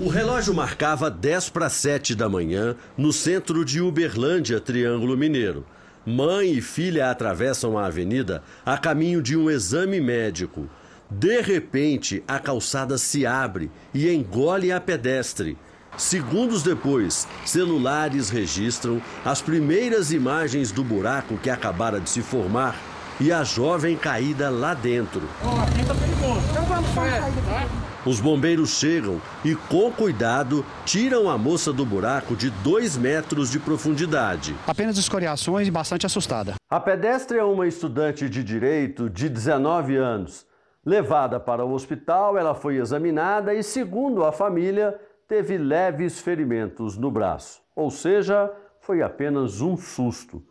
[0.00, 5.64] O relógio marcava 10 para 7 da manhã no centro de Uberlândia, Triângulo Mineiro.
[6.04, 10.68] Mãe e filha atravessam a avenida a caminho de um exame médico.
[11.10, 15.58] De repente, a calçada se abre e engole a pedestre.
[15.96, 22.74] Segundos depois, celulares registram as primeiras imagens do buraco que acabara de se formar
[23.20, 25.22] e a jovem caída lá dentro.
[25.44, 26.40] Oh, aqui tá perigoso.
[26.50, 27.91] Então vamos sair, tá?
[28.04, 33.60] Os bombeiros chegam e, com cuidado, tiram a moça do buraco de dois metros de
[33.60, 34.56] profundidade.
[34.66, 36.54] Apenas escoriações e bastante assustada.
[36.68, 40.44] A pedestre é uma estudante de direito de 19 anos.
[40.84, 47.08] Levada para o hospital, ela foi examinada e, segundo a família, teve leves ferimentos no
[47.08, 47.62] braço.
[47.76, 50.44] Ou seja, foi apenas um susto.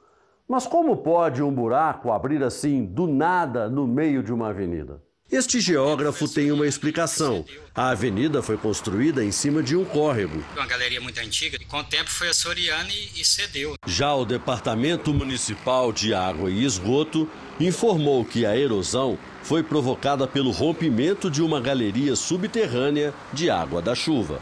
[0.48, 5.02] Mas como pode um buraco abrir assim do nada no meio de uma avenida?
[5.32, 7.46] Este geógrafo tem uma explicação.
[7.74, 10.44] A avenida foi construída em cima de um córrego.
[10.54, 13.76] Uma galeria muito antiga, e com o tempo foi assoreando e, e cedeu.
[13.88, 17.30] Já o Departamento Municipal de Água e Esgoto
[17.62, 23.96] informou que a erosão foi provocada pelo rompimento de uma galeria subterrânea de água da
[23.96, 24.42] chuva.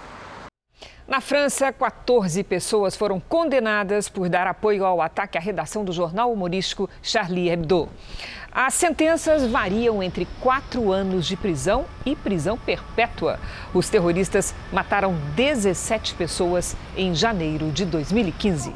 [1.10, 6.32] Na França, 14 pessoas foram condenadas por dar apoio ao ataque à redação do jornal
[6.32, 7.90] humorístico Charlie Hebdo.
[8.52, 13.40] As sentenças variam entre quatro anos de prisão e prisão perpétua.
[13.74, 18.72] Os terroristas mataram 17 pessoas em janeiro de 2015.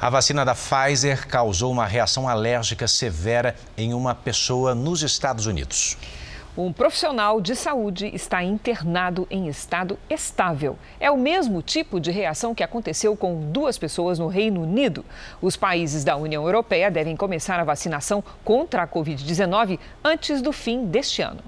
[0.00, 5.98] A vacina da Pfizer causou uma reação alérgica severa em uma pessoa nos Estados Unidos.
[6.56, 10.76] Um profissional de saúde está internado em estado estável.
[11.00, 15.02] É o mesmo tipo de reação que aconteceu com duas pessoas no Reino Unido.
[15.40, 20.84] Os países da União Europeia devem começar a vacinação contra a Covid-19 antes do fim
[20.84, 21.40] deste ano.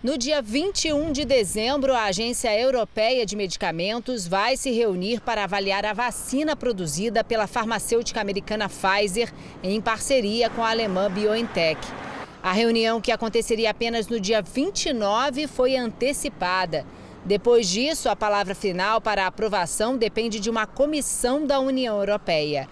[0.00, 5.84] No dia 21 de dezembro, a Agência Europeia de Medicamentos vai se reunir para avaliar
[5.84, 11.80] a vacina produzida pela farmacêutica americana Pfizer em parceria com a alemã BioNTech.
[12.46, 16.86] A reunião, que aconteceria apenas no dia 29, foi antecipada.
[17.24, 22.68] Depois disso, a palavra final para a aprovação depende de uma comissão da União Europeia.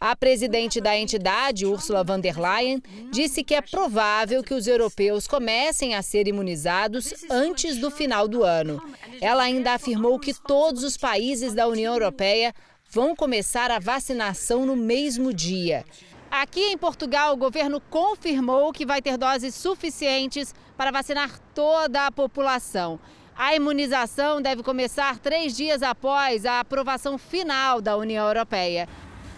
[0.00, 5.28] A presidente da entidade, Ursula von der Leyen, disse que é provável que os europeus
[5.28, 8.82] comecem a ser imunizados antes do final do ano.
[9.20, 12.52] Ela ainda afirmou que todos os países da União Europeia
[12.90, 15.84] vão começar a vacinação no mesmo dia.
[16.30, 22.12] Aqui em Portugal, o governo confirmou que vai ter doses suficientes para vacinar toda a
[22.12, 23.00] população.
[23.36, 28.88] A imunização deve começar três dias após a aprovação final da União Europeia.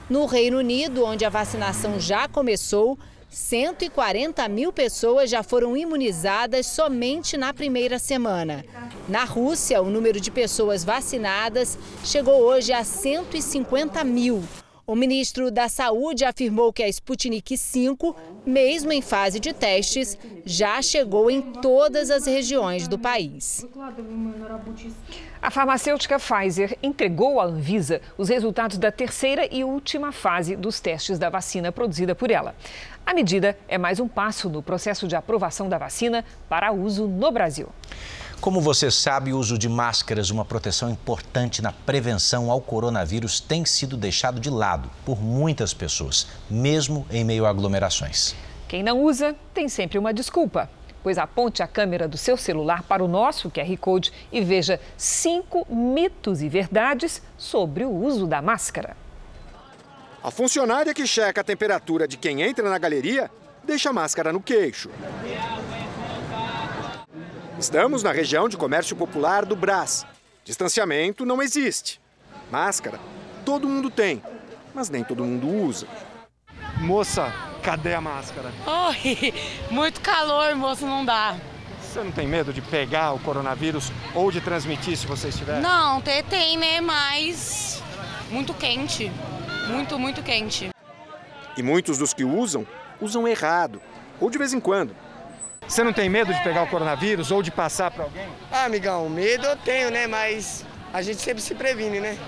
[0.08, 2.98] No Reino Unido, onde a vacinação já começou,
[3.28, 8.64] 140 mil pessoas já foram imunizadas somente na primeira semana.
[9.08, 14.42] Na Rússia, o número de pessoas vacinadas chegou hoje a 150 mil.
[14.90, 18.12] O ministro da Saúde afirmou que a Sputnik V,
[18.44, 23.64] mesmo em fase de testes, já chegou em todas as regiões do país.
[25.40, 31.20] A farmacêutica Pfizer entregou à Anvisa os resultados da terceira e última fase dos testes
[31.20, 32.56] da vacina produzida por ela.
[33.06, 37.30] A medida é mais um passo no processo de aprovação da vacina para uso no
[37.30, 37.68] Brasil.
[38.40, 43.66] Como você sabe, o uso de máscaras, uma proteção importante na prevenção ao coronavírus, tem
[43.66, 48.34] sido deixado de lado por muitas pessoas, mesmo em meio a aglomerações.
[48.66, 50.70] Quem não usa tem sempre uma desculpa.
[51.02, 55.66] Pois aponte a câmera do seu celular para o nosso QR Code e veja cinco
[55.70, 58.96] mitos e verdades sobre o uso da máscara.
[60.24, 63.30] A funcionária que checa a temperatura de quem entra na galeria
[63.62, 64.88] deixa a máscara no queixo.
[67.60, 70.06] Estamos na região de comércio popular do Brás.
[70.42, 72.00] Distanciamento não existe.
[72.50, 72.98] Máscara,
[73.44, 74.22] todo mundo tem,
[74.74, 75.86] mas nem todo mundo usa.
[76.78, 77.30] Moça,
[77.62, 78.50] cadê a máscara?
[78.88, 79.34] Oi,
[79.70, 81.36] muito calor, moço, não dá.
[81.82, 85.60] Você não tem medo de pegar o coronavírus ou de transmitir se você estiver?
[85.60, 86.80] Não, tem, tem né?
[86.80, 87.82] Mas
[88.30, 89.12] muito quente.
[89.68, 90.70] Muito, muito quente.
[91.58, 92.66] E muitos dos que usam,
[93.02, 93.82] usam errado.
[94.18, 94.96] Ou de vez em quando.
[95.70, 98.26] Você não tem medo de pegar o coronavírus ou de passar para alguém?
[98.50, 100.04] Ah, amigão, medo eu tenho, né?
[100.04, 102.18] Mas a gente sempre se previne, né?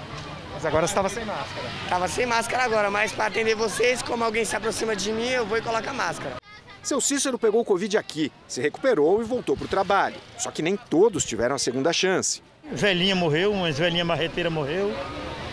[0.55, 1.69] Mas agora você estava sem máscara.
[1.89, 5.45] Tava sem máscara agora, mas para atender vocês, como alguém se aproxima de mim, eu
[5.45, 6.37] vou e coloco a máscara.
[6.85, 10.15] Seu Cícero pegou o Covid aqui, se recuperou e voltou para o trabalho.
[10.39, 12.41] Só que nem todos tiveram a segunda chance.
[12.71, 14.95] Velhinha morreu, uma velhinha marreteira morreu.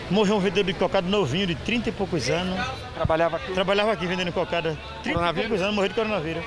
[0.08, 2.56] Morreu um vendedor de cocada novinho, de 30 e poucos anos.
[2.94, 3.52] Trabalhava aqui?
[3.52, 4.78] Trabalhava aqui vendendo cocada.
[5.02, 6.44] 30 e poucos anos, morreu de coronavírus.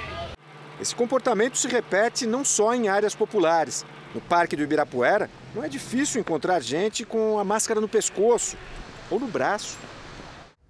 [0.83, 3.85] Esse comportamento se repete não só em áreas populares.
[4.13, 8.57] No Parque do Ibirapuera, não é difícil encontrar gente com a máscara no pescoço
[9.09, 9.77] ou no braço.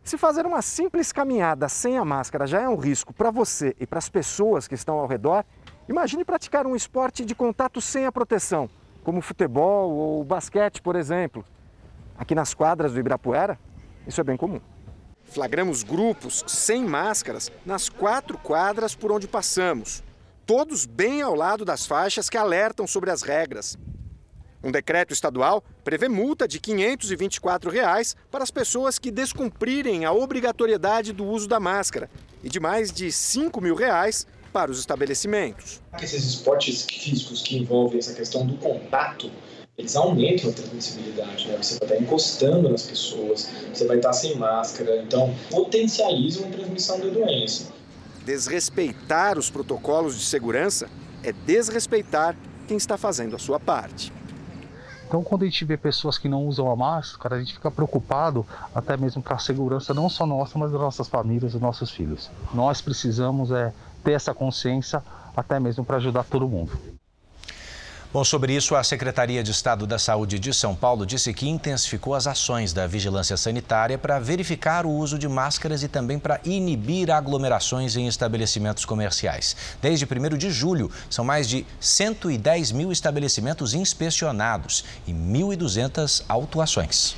[0.03, 3.87] Se fazer uma simples caminhada sem a máscara já é um risco para você e
[3.87, 5.43] para as pessoas que estão ao redor,
[5.89, 8.69] imagine praticar um esporte de contato sem a proteção,
[9.03, 11.43] como futebol ou basquete, por exemplo.
[12.15, 13.57] Aqui nas quadras do Ibirapuera,
[14.05, 14.61] isso é bem comum.
[15.33, 20.03] Flagramos grupos sem máscaras nas quatro quadras por onde passamos,
[20.45, 23.75] todos bem ao lado das faixas que alertam sobre as regras.
[24.63, 31.11] Um decreto estadual prevê multa de 524 reais para as pessoas que descumprirem a obrigatoriedade
[31.11, 32.11] do uso da máscara
[32.43, 35.81] e de mais de 5 mil reais para os estabelecimentos.
[35.99, 39.31] Esses esportes físicos que envolvem essa questão do contato,
[39.77, 41.57] eles aumentam a transmissibilidade, né?
[41.57, 46.99] Você vai estar encostando nas pessoas, você vai estar sem máscara, então potencializam a transmissão
[46.99, 47.71] da doença.
[48.23, 50.87] Desrespeitar os protocolos de segurança
[51.23, 52.35] é desrespeitar
[52.67, 54.13] quem está fazendo a sua parte.
[55.07, 58.45] Então, quando a gente vê pessoas que não usam a máscara, a gente fica preocupado
[58.73, 62.31] até mesmo para a segurança não só nossa, mas das nossas famílias, dos nossos filhos.
[62.53, 63.71] Nós precisamos é,
[64.03, 65.03] ter essa consciência
[65.35, 66.71] até mesmo para ajudar todo mundo.
[68.13, 72.13] Bom, sobre isso, a Secretaria de Estado da Saúde de São Paulo disse que intensificou
[72.13, 77.09] as ações da vigilância sanitária para verificar o uso de máscaras e também para inibir
[77.09, 79.57] aglomerações em estabelecimentos comerciais.
[79.81, 87.15] Desde 1 de julho, são mais de 110 mil estabelecimentos inspecionados e 1.200 autuações.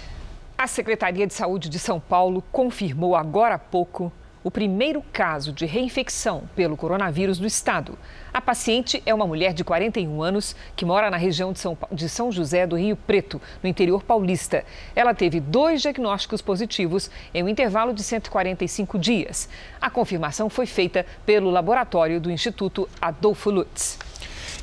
[0.58, 4.14] A Secretaria de Saúde de São Paulo confirmou agora há pouco
[4.46, 7.98] o primeiro caso de reinfecção pelo coronavírus no estado.
[8.32, 12.08] A paciente é uma mulher de 41 anos que mora na região de São, de
[12.08, 14.64] São José do Rio Preto, no interior paulista.
[14.96, 19.50] Ela teve dois diagnósticos positivos em um intervalo de 145 dias.
[19.82, 23.98] A confirmação foi feita pelo laboratório do Instituto Adolfo Lutz.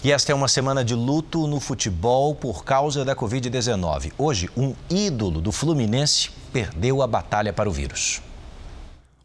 [0.05, 4.13] E esta é uma semana de luto no futebol por causa da Covid-19.
[4.17, 8.23] Hoje, um ídolo do Fluminense perdeu a batalha para o vírus.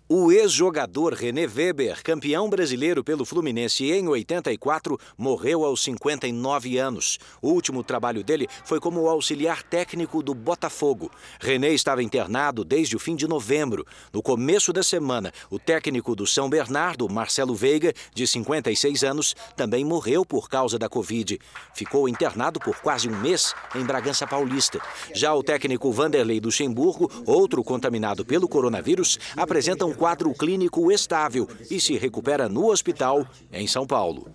[0.09, 7.19] O ex-jogador René Weber, campeão brasileiro pelo Fluminense em 84, morreu aos 59 anos.
[7.41, 11.11] O último trabalho dele foi como auxiliar técnico do Botafogo.
[11.41, 13.85] René estava internado desde o fim de novembro.
[14.13, 19.83] No começo da semana, o técnico do São Bernardo, Marcelo Veiga, de 56 anos, também
[19.83, 21.37] morreu por causa da Covid.
[21.75, 24.79] Ficou internado por quase um mês em Bragança Paulista.
[25.13, 31.81] Já o técnico Vanderlei Luxemburgo, outro contaminado pelo coronavírus, apresenta um quadro clínico estável e
[31.81, 34.27] se recupera no hospital em São Paulo.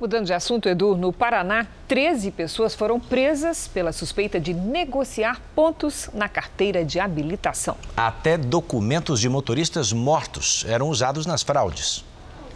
[0.00, 6.08] Mudando de assunto, Edu, no Paraná, 13 pessoas foram presas pela suspeita de negociar pontos
[6.14, 7.76] na carteira de habilitação.
[7.94, 12.02] Até documentos de motoristas mortos eram usados nas fraudes.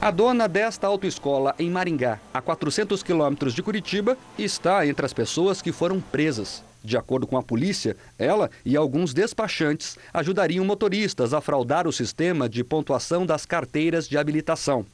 [0.00, 5.60] A dona desta autoescola em Maringá, a 400 quilômetros de Curitiba, está entre as pessoas
[5.60, 6.62] que foram presas.
[6.84, 12.46] De acordo com a polícia, ela e alguns despachantes ajudariam motoristas a fraudar o sistema
[12.46, 14.84] de pontuação das carteiras de habilitação.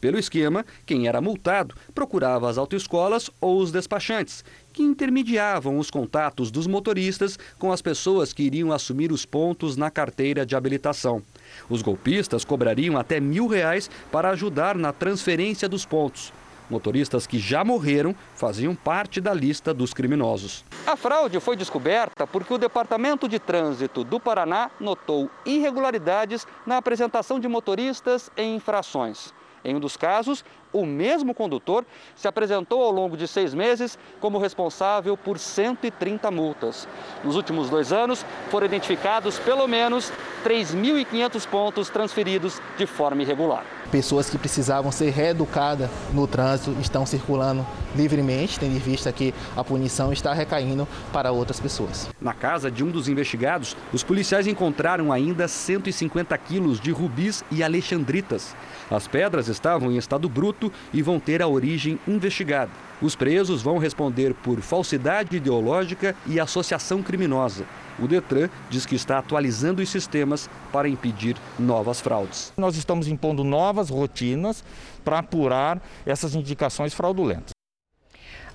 [0.00, 6.52] Pelo esquema, quem era multado procurava as autoescolas ou os despachantes, que intermediavam os contatos
[6.52, 11.20] dos motoristas com as pessoas que iriam assumir os pontos na carteira de habilitação.
[11.68, 16.32] Os golpistas cobrariam até mil reais para ajudar na transferência dos pontos.
[16.70, 20.64] Motoristas que já morreram faziam parte da lista dos criminosos.
[20.86, 27.40] A fraude foi descoberta porque o Departamento de Trânsito do Paraná notou irregularidades na apresentação
[27.40, 29.34] de motoristas em infrações.
[29.64, 34.38] Em um dos casos, o mesmo condutor se apresentou ao longo de seis meses como
[34.38, 36.86] responsável por 130 multas.
[37.24, 40.12] Nos últimos dois anos, foram identificados pelo menos
[40.44, 43.64] 3.500 pontos transferidos de forma irregular.
[43.90, 47.66] Pessoas que precisavam ser reeducadas no trânsito estão circulando
[47.96, 52.08] livremente, tendo em vista que a punição está recaindo para outras pessoas.
[52.20, 57.64] Na casa de um dos investigados, os policiais encontraram ainda 150 quilos de rubis e
[57.64, 58.54] alexandritas.
[58.88, 60.59] As pedras estavam em estado bruto
[60.92, 62.70] e vão ter a origem investigada.
[63.00, 67.64] Os presos vão responder por falsidade ideológica e associação criminosa.
[67.98, 72.52] O Detran diz que está atualizando os sistemas para impedir novas fraudes.
[72.56, 74.64] Nós estamos impondo novas rotinas
[75.04, 77.59] para apurar essas indicações fraudulentas.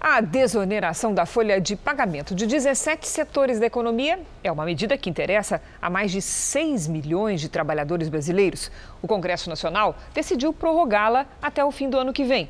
[0.07, 5.09] A desoneração da folha de pagamento de 17 setores da economia é uma medida que
[5.09, 8.71] interessa a mais de 6 milhões de trabalhadores brasileiros.
[9.01, 12.47] O Congresso Nacional decidiu prorrogá-la até o fim do ano que vem.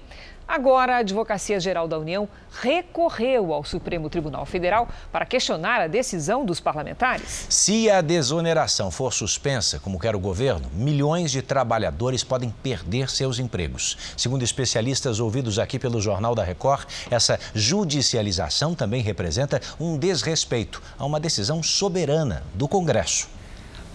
[0.48, 2.30] Agora, a Advocacia Geral da União
[2.62, 7.48] recorreu ao Supremo Tribunal Federal para questionar a decisão dos parlamentares.
[7.50, 13.40] Se a desoneração for suspensa, como quer o governo, milhões de trabalhadores podem perder seus
[13.40, 13.98] empregos.
[14.16, 21.06] Segundo especialistas ouvidos aqui pelo Jornal da Record, essa judicialização também representa um desrespeito a
[21.06, 23.28] uma decisão soberana do Congresso.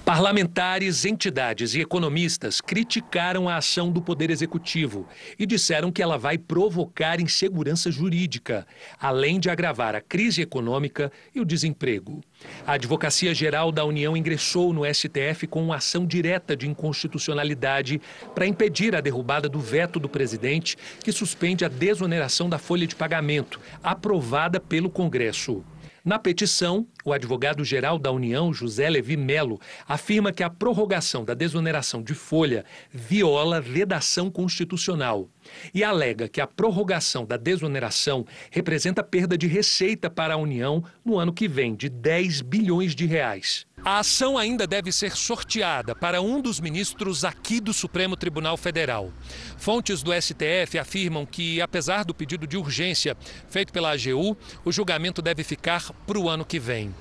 [0.04, 5.06] Parlamentares, entidades e economistas criticaram a ação do Poder Executivo
[5.38, 8.66] e disseram que ela vai provocar insegurança jurídica,
[8.98, 12.20] além de agravar a crise econômica e o desemprego.
[12.66, 18.00] A Advocacia Geral da União ingressou no STF com uma ação direta de inconstitucionalidade
[18.34, 22.96] para impedir a derrubada do veto do presidente, que suspende a desoneração da folha de
[22.96, 25.62] pagamento, aprovada pelo Congresso.
[26.02, 32.02] Na petição, o advogado-geral da União, José Levi Melo, afirma que a prorrogação da desoneração
[32.02, 35.28] de folha viola vedação constitucional
[35.74, 41.18] e alega que a prorrogação da desoneração representa perda de receita para a União no
[41.18, 43.66] ano que vem de 10 bilhões de reais.
[43.82, 49.10] A ação ainda deve ser sorteada para um dos ministros aqui do Supremo Tribunal Federal.
[49.56, 53.16] Fontes do STF afirmam que, apesar do pedido de urgência
[53.48, 56.94] feito pela AGU, o julgamento deve ficar para o ano que vem.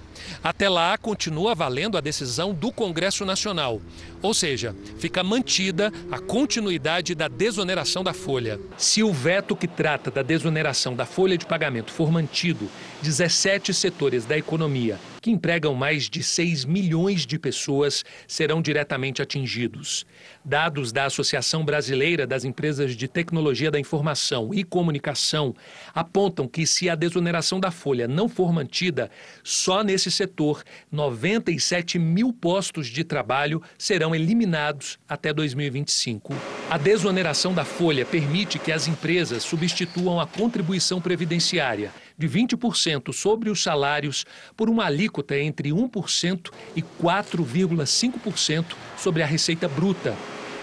[0.43, 3.81] Até lá, continua valendo a decisão do Congresso Nacional,
[4.21, 8.59] ou seja, fica mantida a continuidade da desoneração da folha.
[8.77, 12.69] Se o veto que trata da desoneração da folha de pagamento for mantido,
[13.01, 20.05] 17 setores da economia, que empregam mais de 6 milhões de pessoas, serão diretamente atingidos.
[20.43, 25.55] Dados da Associação Brasileira das Empresas de Tecnologia da Informação e Comunicação
[25.93, 29.11] apontam que, se a desoneração da folha não for mantida,
[29.43, 36.33] só nesse setor, 97 mil postos de trabalho serão eliminados até 2025.
[36.69, 43.49] A desoneração da folha permite que as empresas substituam a contribuição previdenciária de 20% sobre
[43.49, 48.65] os salários por uma alíquota entre 1% e 4,5%
[48.97, 50.15] sobre a receita bruta.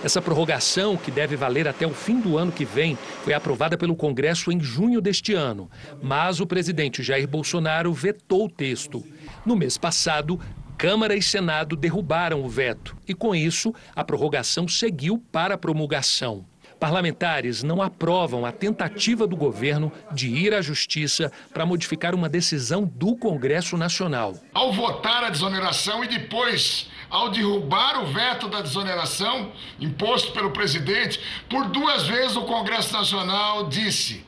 [0.05, 3.97] Essa prorrogação, que deve valer até o fim do ano que vem, foi aprovada pelo
[3.97, 5.71] Congresso em junho deste ano.
[6.03, 9.03] Mas o presidente Jair Bolsonaro vetou o texto.
[9.45, 10.39] No mês passado,
[10.77, 16.45] Câmara e Senado derrubaram o veto e, com isso, a prorrogação seguiu para a promulgação.
[16.79, 22.85] Parlamentares não aprovam a tentativa do governo de ir à Justiça para modificar uma decisão
[22.85, 24.35] do Congresso Nacional.
[24.53, 31.21] Ao votar a desoneração e depois ao derrubar o veto da desoneração imposto pelo presidente,
[31.49, 34.25] por duas vezes o Congresso Nacional disse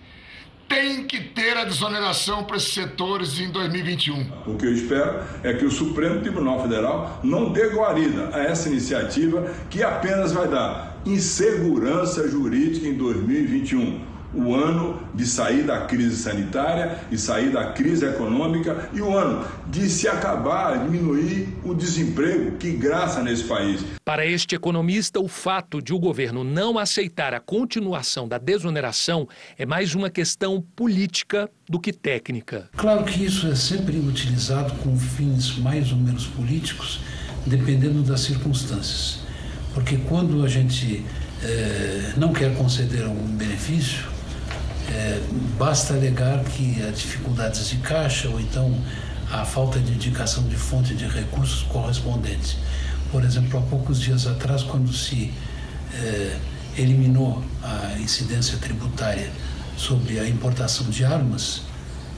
[0.69, 4.27] tem que ter a desoneração para esses setores em 2021.
[4.47, 8.69] O que eu espero é que o Supremo Tribunal Federal não dê guarida a essa
[8.69, 16.17] iniciativa que apenas vai dar insegurança jurídica em 2021 o ano de sair da crise
[16.17, 22.57] sanitária e sair da crise econômica e o ano de se acabar, diminuir o desemprego
[22.57, 23.85] que graça nesse país.
[24.05, 29.65] Para este economista, o fato de o governo não aceitar a continuação da desoneração é
[29.65, 32.69] mais uma questão política do que técnica.
[32.77, 37.01] Claro que isso é sempre utilizado com fins mais ou menos políticos,
[37.47, 39.21] dependendo das circunstâncias.
[39.75, 41.05] Porque quando a gente
[41.43, 44.18] eh, não quer conceder algum benefício,
[44.91, 45.21] é,
[45.59, 48.75] basta alegar que há dificuldades de caixa ou então
[49.31, 52.57] a falta de indicação de fonte de recursos correspondentes.
[53.13, 55.33] Por exemplo, há poucos dias atrás, quando se
[55.95, 56.37] é,
[56.77, 59.31] eliminou a incidência tributária
[59.77, 61.63] sobre a importação de armas,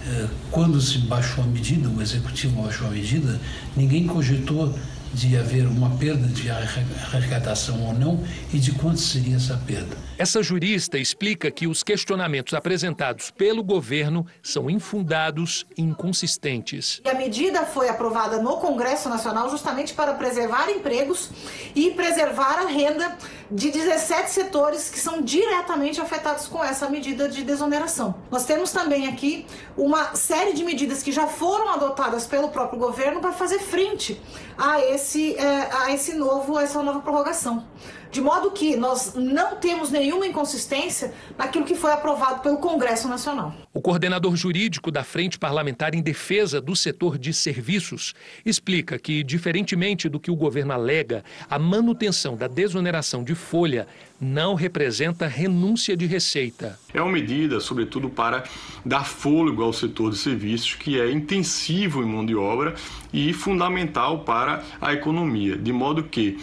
[0.07, 3.41] é, quando se baixou a medida, o executivo baixou a medida,
[3.77, 4.75] ninguém cogitou
[5.13, 9.97] de haver uma perda de arrecadação ou não e de quanto seria essa perda.
[10.17, 17.01] Essa jurista explica que os questionamentos apresentados pelo governo são infundados e inconsistentes.
[17.05, 21.31] A medida foi aprovada no Congresso Nacional justamente para preservar empregos
[21.75, 23.17] e preservar a renda
[23.51, 28.15] de 17 setores que são diretamente afetados com essa medida de desoneração.
[28.31, 29.45] Nós temos também aqui
[29.77, 34.21] uma série de medidas que já foram adotadas pelo próprio governo para fazer frente
[34.57, 35.00] a esse,
[35.37, 37.65] é, a esse novo, essa nova prorrogação.
[38.11, 43.55] De modo que nós não temos nenhuma inconsistência naquilo que foi aprovado pelo Congresso Nacional.
[43.73, 50.09] O coordenador jurídico da Frente Parlamentar em Defesa do Setor de Serviços explica que, diferentemente
[50.09, 53.87] do que o governo alega, a manutenção da desoneração de folha
[54.21, 56.79] não representa renúncia de receita.
[56.93, 58.45] É uma medida, sobretudo, para
[58.85, 62.75] dar fôlego ao setor de serviços, que é intensivo em mão de obra
[63.13, 66.39] e fundamental para a economia, de modo que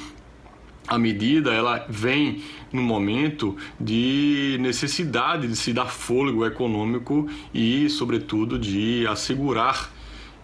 [0.87, 8.57] a medida ela vem no momento de necessidade de se dar fôlego econômico e, sobretudo,
[8.57, 9.91] de assegurar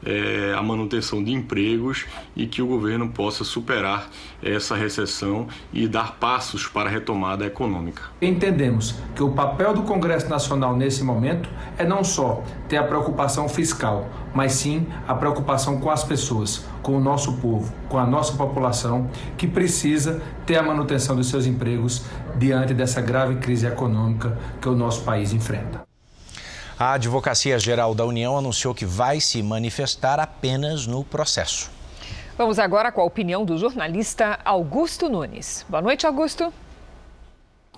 [0.05, 4.09] é, a manutenção de empregos e que o governo possa superar
[4.41, 8.03] essa recessão e dar passos para a retomada econômica.
[8.21, 13.47] Entendemos que o papel do Congresso Nacional nesse momento é não só ter a preocupação
[13.47, 18.33] fiscal, mas sim a preocupação com as pessoas, com o nosso povo, com a nossa
[18.33, 24.67] população que precisa ter a manutenção dos seus empregos diante dessa grave crise econômica que
[24.67, 25.92] o nosso país enfrenta.
[26.83, 31.71] A Advocacia Geral da União anunciou que vai se manifestar apenas no processo.
[32.37, 35.65] Vamos agora com a opinião do jornalista Augusto Nunes.
[35.69, 36.51] Boa noite, Augusto.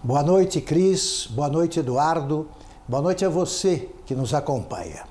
[0.03, 1.27] Boa noite, Cris.
[1.29, 2.49] Boa noite, Eduardo.
[2.87, 5.03] Boa noite a você que nos acompanha.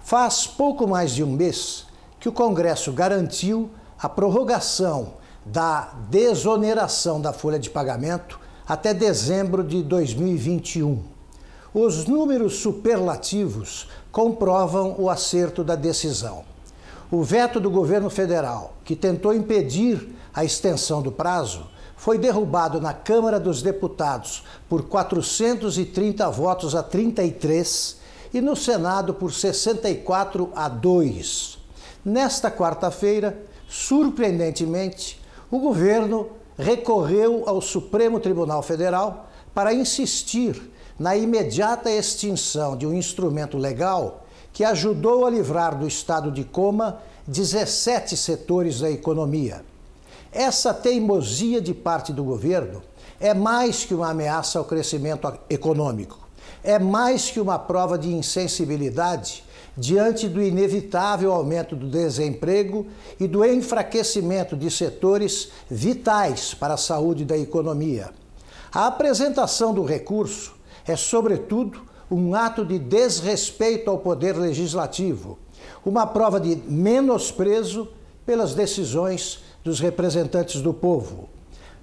[0.00, 1.88] Faz pouco mais de um mês
[2.20, 3.68] que o Congresso garantiu
[3.98, 5.14] a prorrogação
[5.44, 11.13] da desoneração da folha de pagamento até dezembro de 2021.
[11.74, 16.44] Os números superlativos comprovam o acerto da decisão.
[17.10, 21.66] O veto do governo federal, que tentou impedir a extensão do prazo,
[21.96, 27.96] foi derrubado na Câmara dos Deputados por 430 votos a 33
[28.32, 31.58] e no Senado por 64 a 2.
[32.04, 33.36] Nesta quarta-feira,
[33.68, 35.20] surpreendentemente,
[35.50, 43.58] o governo recorreu ao Supremo Tribunal Federal para insistir na imediata extinção de um instrumento
[43.58, 49.64] legal que ajudou a livrar do estado de coma 17 setores da economia.
[50.32, 52.82] Essa teimosia de parte do governo
[53.20, 56.18] é mais que uma ameaça ao crescimento econômico,
[56.62, 59.44] é mais que uma prova de insensibilidade
[59.76, 62.86] diante do inevitável aumento do desemprego
[63.18, 68.10] e do enfraquecimento de setores vitais para a saúde da economia.
[68.72, 70.54] A apresentação do recurso
[70.86, 75.38] é, sobretudo, um ato de desrespeito ao poder legislativo,
[75.84, 77.88] uma prova de menosprezo
[78.24, 81.28] pelas decisões dos representantes do povo.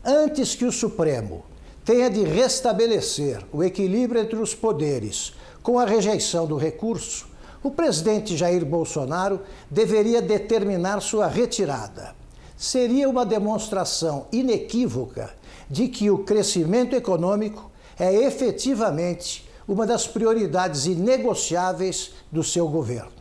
[0.03, 1.43] Antes que o Supremo
[1.83, 5.33] tenha de restabelecer o equilíbrio entre os poderes
[5.63, 7.27] com a rejeição do recurso,
[7.63, 12.15] o presidente Jair Bolsonaro deveria determinar sua retirada.
[12.57, 15.33] Seria uma demonstração inequívoca
[15.69, 17.70] de que o crescimento econômico
[18.01, 23.11] é efetivamente uma das prioridades inegociáveis do seu governo.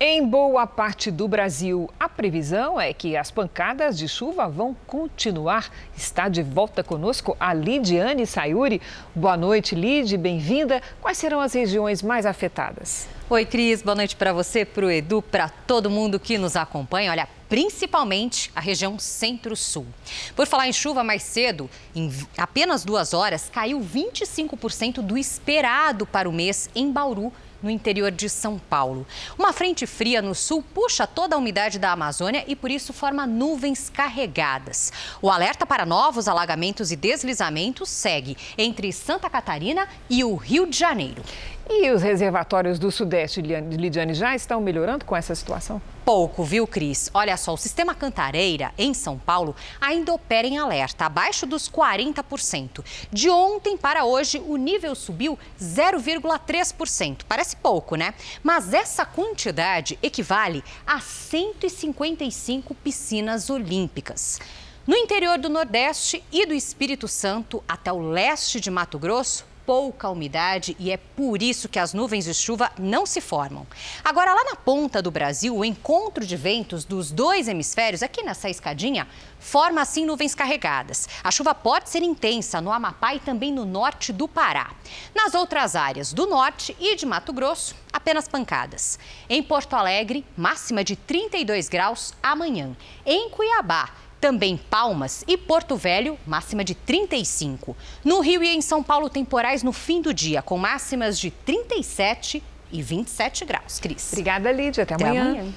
[0.00, 5.70] Em boa parte do Brasil, a previsão é que as pancadas de chuva vão continuar.
[5.96, 8.82] Está de volta conosco a Lidiane Sayuri.
[9.14, 10.82] Boa noite, Lid, bem-vinda.
[11.00, 13.08] Quais serão as regiões mais afetadas?
[13.30, 17.12] Oi, Cris, boa noite para você, para o Edu, para todo mundo que nos acompanha.
[17.12, 19.86] Olha, principalmente a região centro-sul.
[20.34, 26.28] Por falar em chuva mais cedo, em apenas duas horas, caiu 25% do esperado para
[26.28, 27.32] o mês em Bauru
[27.62, 29.06] no interior de São Paulo.
[29.38, 33.26] Uma frente fria no sul puxa toda a umidade da Amazônia e por isso forma
[33.26, 34.92] nuvens carregadas.
[35.20, 40.78] O alerta para novos alagamentos e deslizamentos segue entre Santa Catarina e o Rio de
[40.78, 41.22] Janeiro.
[41.68, 45.82] E os reservatórios do Sudeste, Lidiane, já estão melhorando com essa situação?
[46.04, 47.10] Pouco, viu, Cris?
[47.12, 52.84] Olha só, o sistema Cantareira, em São Paulo, ainda opera em alerta, abaixo dos 40%.
[53.10, 57.22] De ontem para hoje, o nível subiu 0,3%.
[57.28, 58.14] Parece pouco, né?
[58.44, 64.40] Mas essa quantidade equivale a 155 piscinas olímpicas.
[64.86, 70.08] No interior do Nordeste e do Espírito Santo, até o leste de Mato Grosso, pouca
[70.08, 73.66] umidade e é por isso que as nuvens de chuva não se formam.
[74.04, 78.48] Agora, lá na ponta do Brasil, o encontro de ventos dos dois hemisférios, aqui nessa
[78.48, 79.08] escadinha,
[79.40, 81.08] forma assim nuvens carregadas.
[81.22, 84.70] A chuva pode ser intensa no Amapá e também no norte do Pará.
[85.14, 88.98] Nas outras áreas do norte e de Mato Grosso, apenas pancadas.
[89.28, 92.76] Em Porto Alegre, máxima de 32 graus amanhã.
[93.04, 93.90] Em Cuiabá,
[94.20, 97.76] também Palmas e Porto Velho, máxima de 35.
[98.04, 102.42] No Rio e em São Paulo, temporais no fim do dia, com máximas de 37
[102.72, 103.78] e 27 graus.
[103.78, 104.12] Cris.
[104.12, 104.82] Obrigada, Lídia.
[104.82, 105.30] Até, Até amanhã.
[105.30, 105.52] amanhã.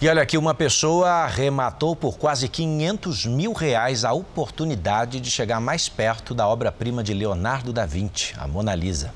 [0.00, 5.60] E olha aqui, uma pessoa arrematou por quase 500 mil reais a oportunidade de chegar
[5.60, 9.14] mais perto da obra-prima de Leonardo da Vinci, a Mona Lisa.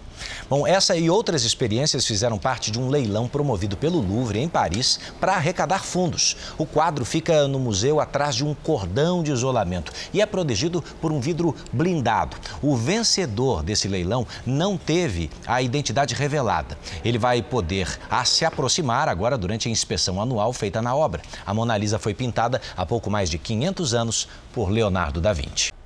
[0.48, 4.98] Bom, essa e outras experiências fizeram parte de um leilão promovido pelo Louvre, em Paris,
[5.20, 6.36] para arrecadar fundos.
[6.56, 11.12] O quadro fica no museu atrás de um cordão de isolamento e é protegido por
[11.12, 12.36] um vidro blindado.
[12.62, 16.78] O vencedor desse leilão não teve a identidade revelada.
[17.04, 21.22] Ele vai poder se aproximar agora durante a inspeção anual feita na obra.
[21.46, 25.77] A Mona Lisa foi pintada há pouco mais de 500 anos por Leonardo da Vinci.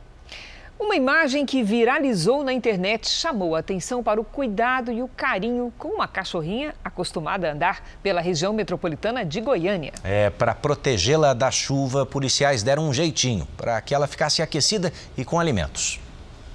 [0.85, 5.73] Uma imagem que viralizou na internet chamou a atenção para o cuidado e o carinho
[5.79, 9.93] com uma cachorrinha acostumada a andar pela região metropolitana de Goiânia.
[10.03, 15.25] É, para protegê-la da chuva, policiais deram um jeitinho para que ela ficasse aquecida e
[15.25, 16.01] com alimentos.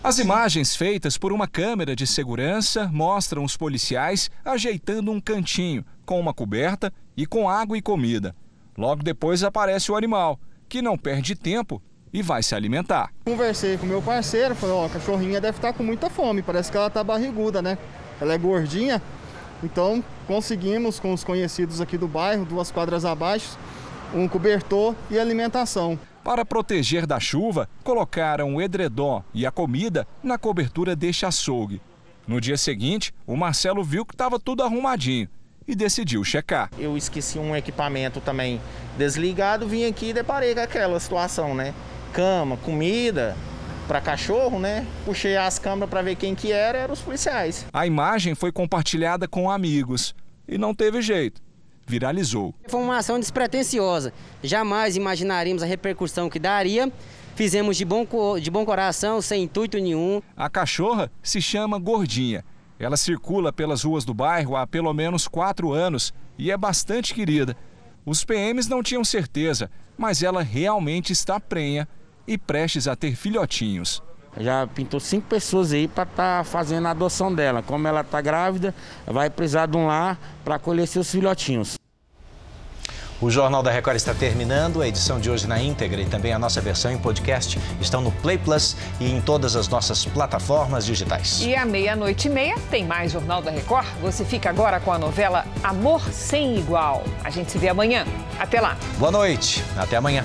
[0.03, 6.19] As imagens feitas por uma câmera de segurança mostram os policiais ajeitando um cantinho com
[6.19, 8.35] uma coberta e com água e comida.
[8.77, 11.81] Logo depois aparece o animal, que não perde tempo
[12.13, 13.11] e vai se alimentar.
[13.25, 16.77] Conversei com meu parceiro, falei, ó, a cachorrinha deve estar com muita fome, parece que
[16.77, 17.77] ela tá barriguda, né?
[18.19, 19.01] Ela é gordinha,
[19.63, 23.57] então conseguimos com os conhecidos aqui do bairro, duas quadras abaixo,
[24.13, 25.99] um cobertor e alimentação.
[26.23, 31.81] Para proteger da chuva, colocaram o edredom e a comida na cobertura deste açougue.
[32.27, 35.29] No dia seguinte, o Marcelo viu que estava tudo arrumadinho
[35.65, 36.69] e decidiu checar.
[36.77, 38.59] Eu esqueci um equipamento também
[38.97, 41.73] desligado, vim aqui e deparei com aquela situação, né?
[42.17, 43.37] Cama, comida
[43.87, 44.87] para cachorro, né?
[45.05, 47.67] Puxei as câmeras para ver quem que era, eram os policiais.
[47.71, 50.15] A imagem foi compartilhada com amigos
[50.47, 51.39] e não teve jeito.
[51.85, 52.55] Viralizou.
[52.67, 54.11] Foi uma ação despretensiosa.
[54.41, 56.91] Jamais imaginaríamos a repercussão que daria.
[57.35, 58.05] Fizemos de bom,
[58.41, 60.19] de bom coração, sem intuito nenhum.
[60.35, 62.43] A cachorra se chama Gordinha.
[62.79, 67.55] Ela circula pelas ruas do bairro há pelo menos quatro anos e é bastante querida.
[68.03, 71.87] Os PMs não tinham certeza, mas ela realmente está prenha
[72.27, 74.03] e prestes a ter filhotinhos.
[74.39, 77.63] Já pintou cinco pessoas aí para estar tá fazendo a adoção dela.
[77.63, 78.73] Como ela está grávida,
[79.05, 81.77] vai precisar de um lar para acolher seus filhotinhos.
[83.19, 84.79] O Jornal da Record está terminando.
[84.79, 88.11] A edição de hoje na íntegra e também a nossa versão em podcast estão no
[88.11, 91.41] Play Plus e em todas as nossas plataformas digitais.
[91.41, 93.87] E à meia-noite e meia tem mais Jornal da Record.
[94.01, 97.03] Você fica agora com a novela Amor Sem Igual.
[97.23, 98.05] A gente se vê amanhã.
[98.39, 98.77] Até lá.
[98.99, 99.63] Boa noite.
[99.75, 100.23] Até amanhã.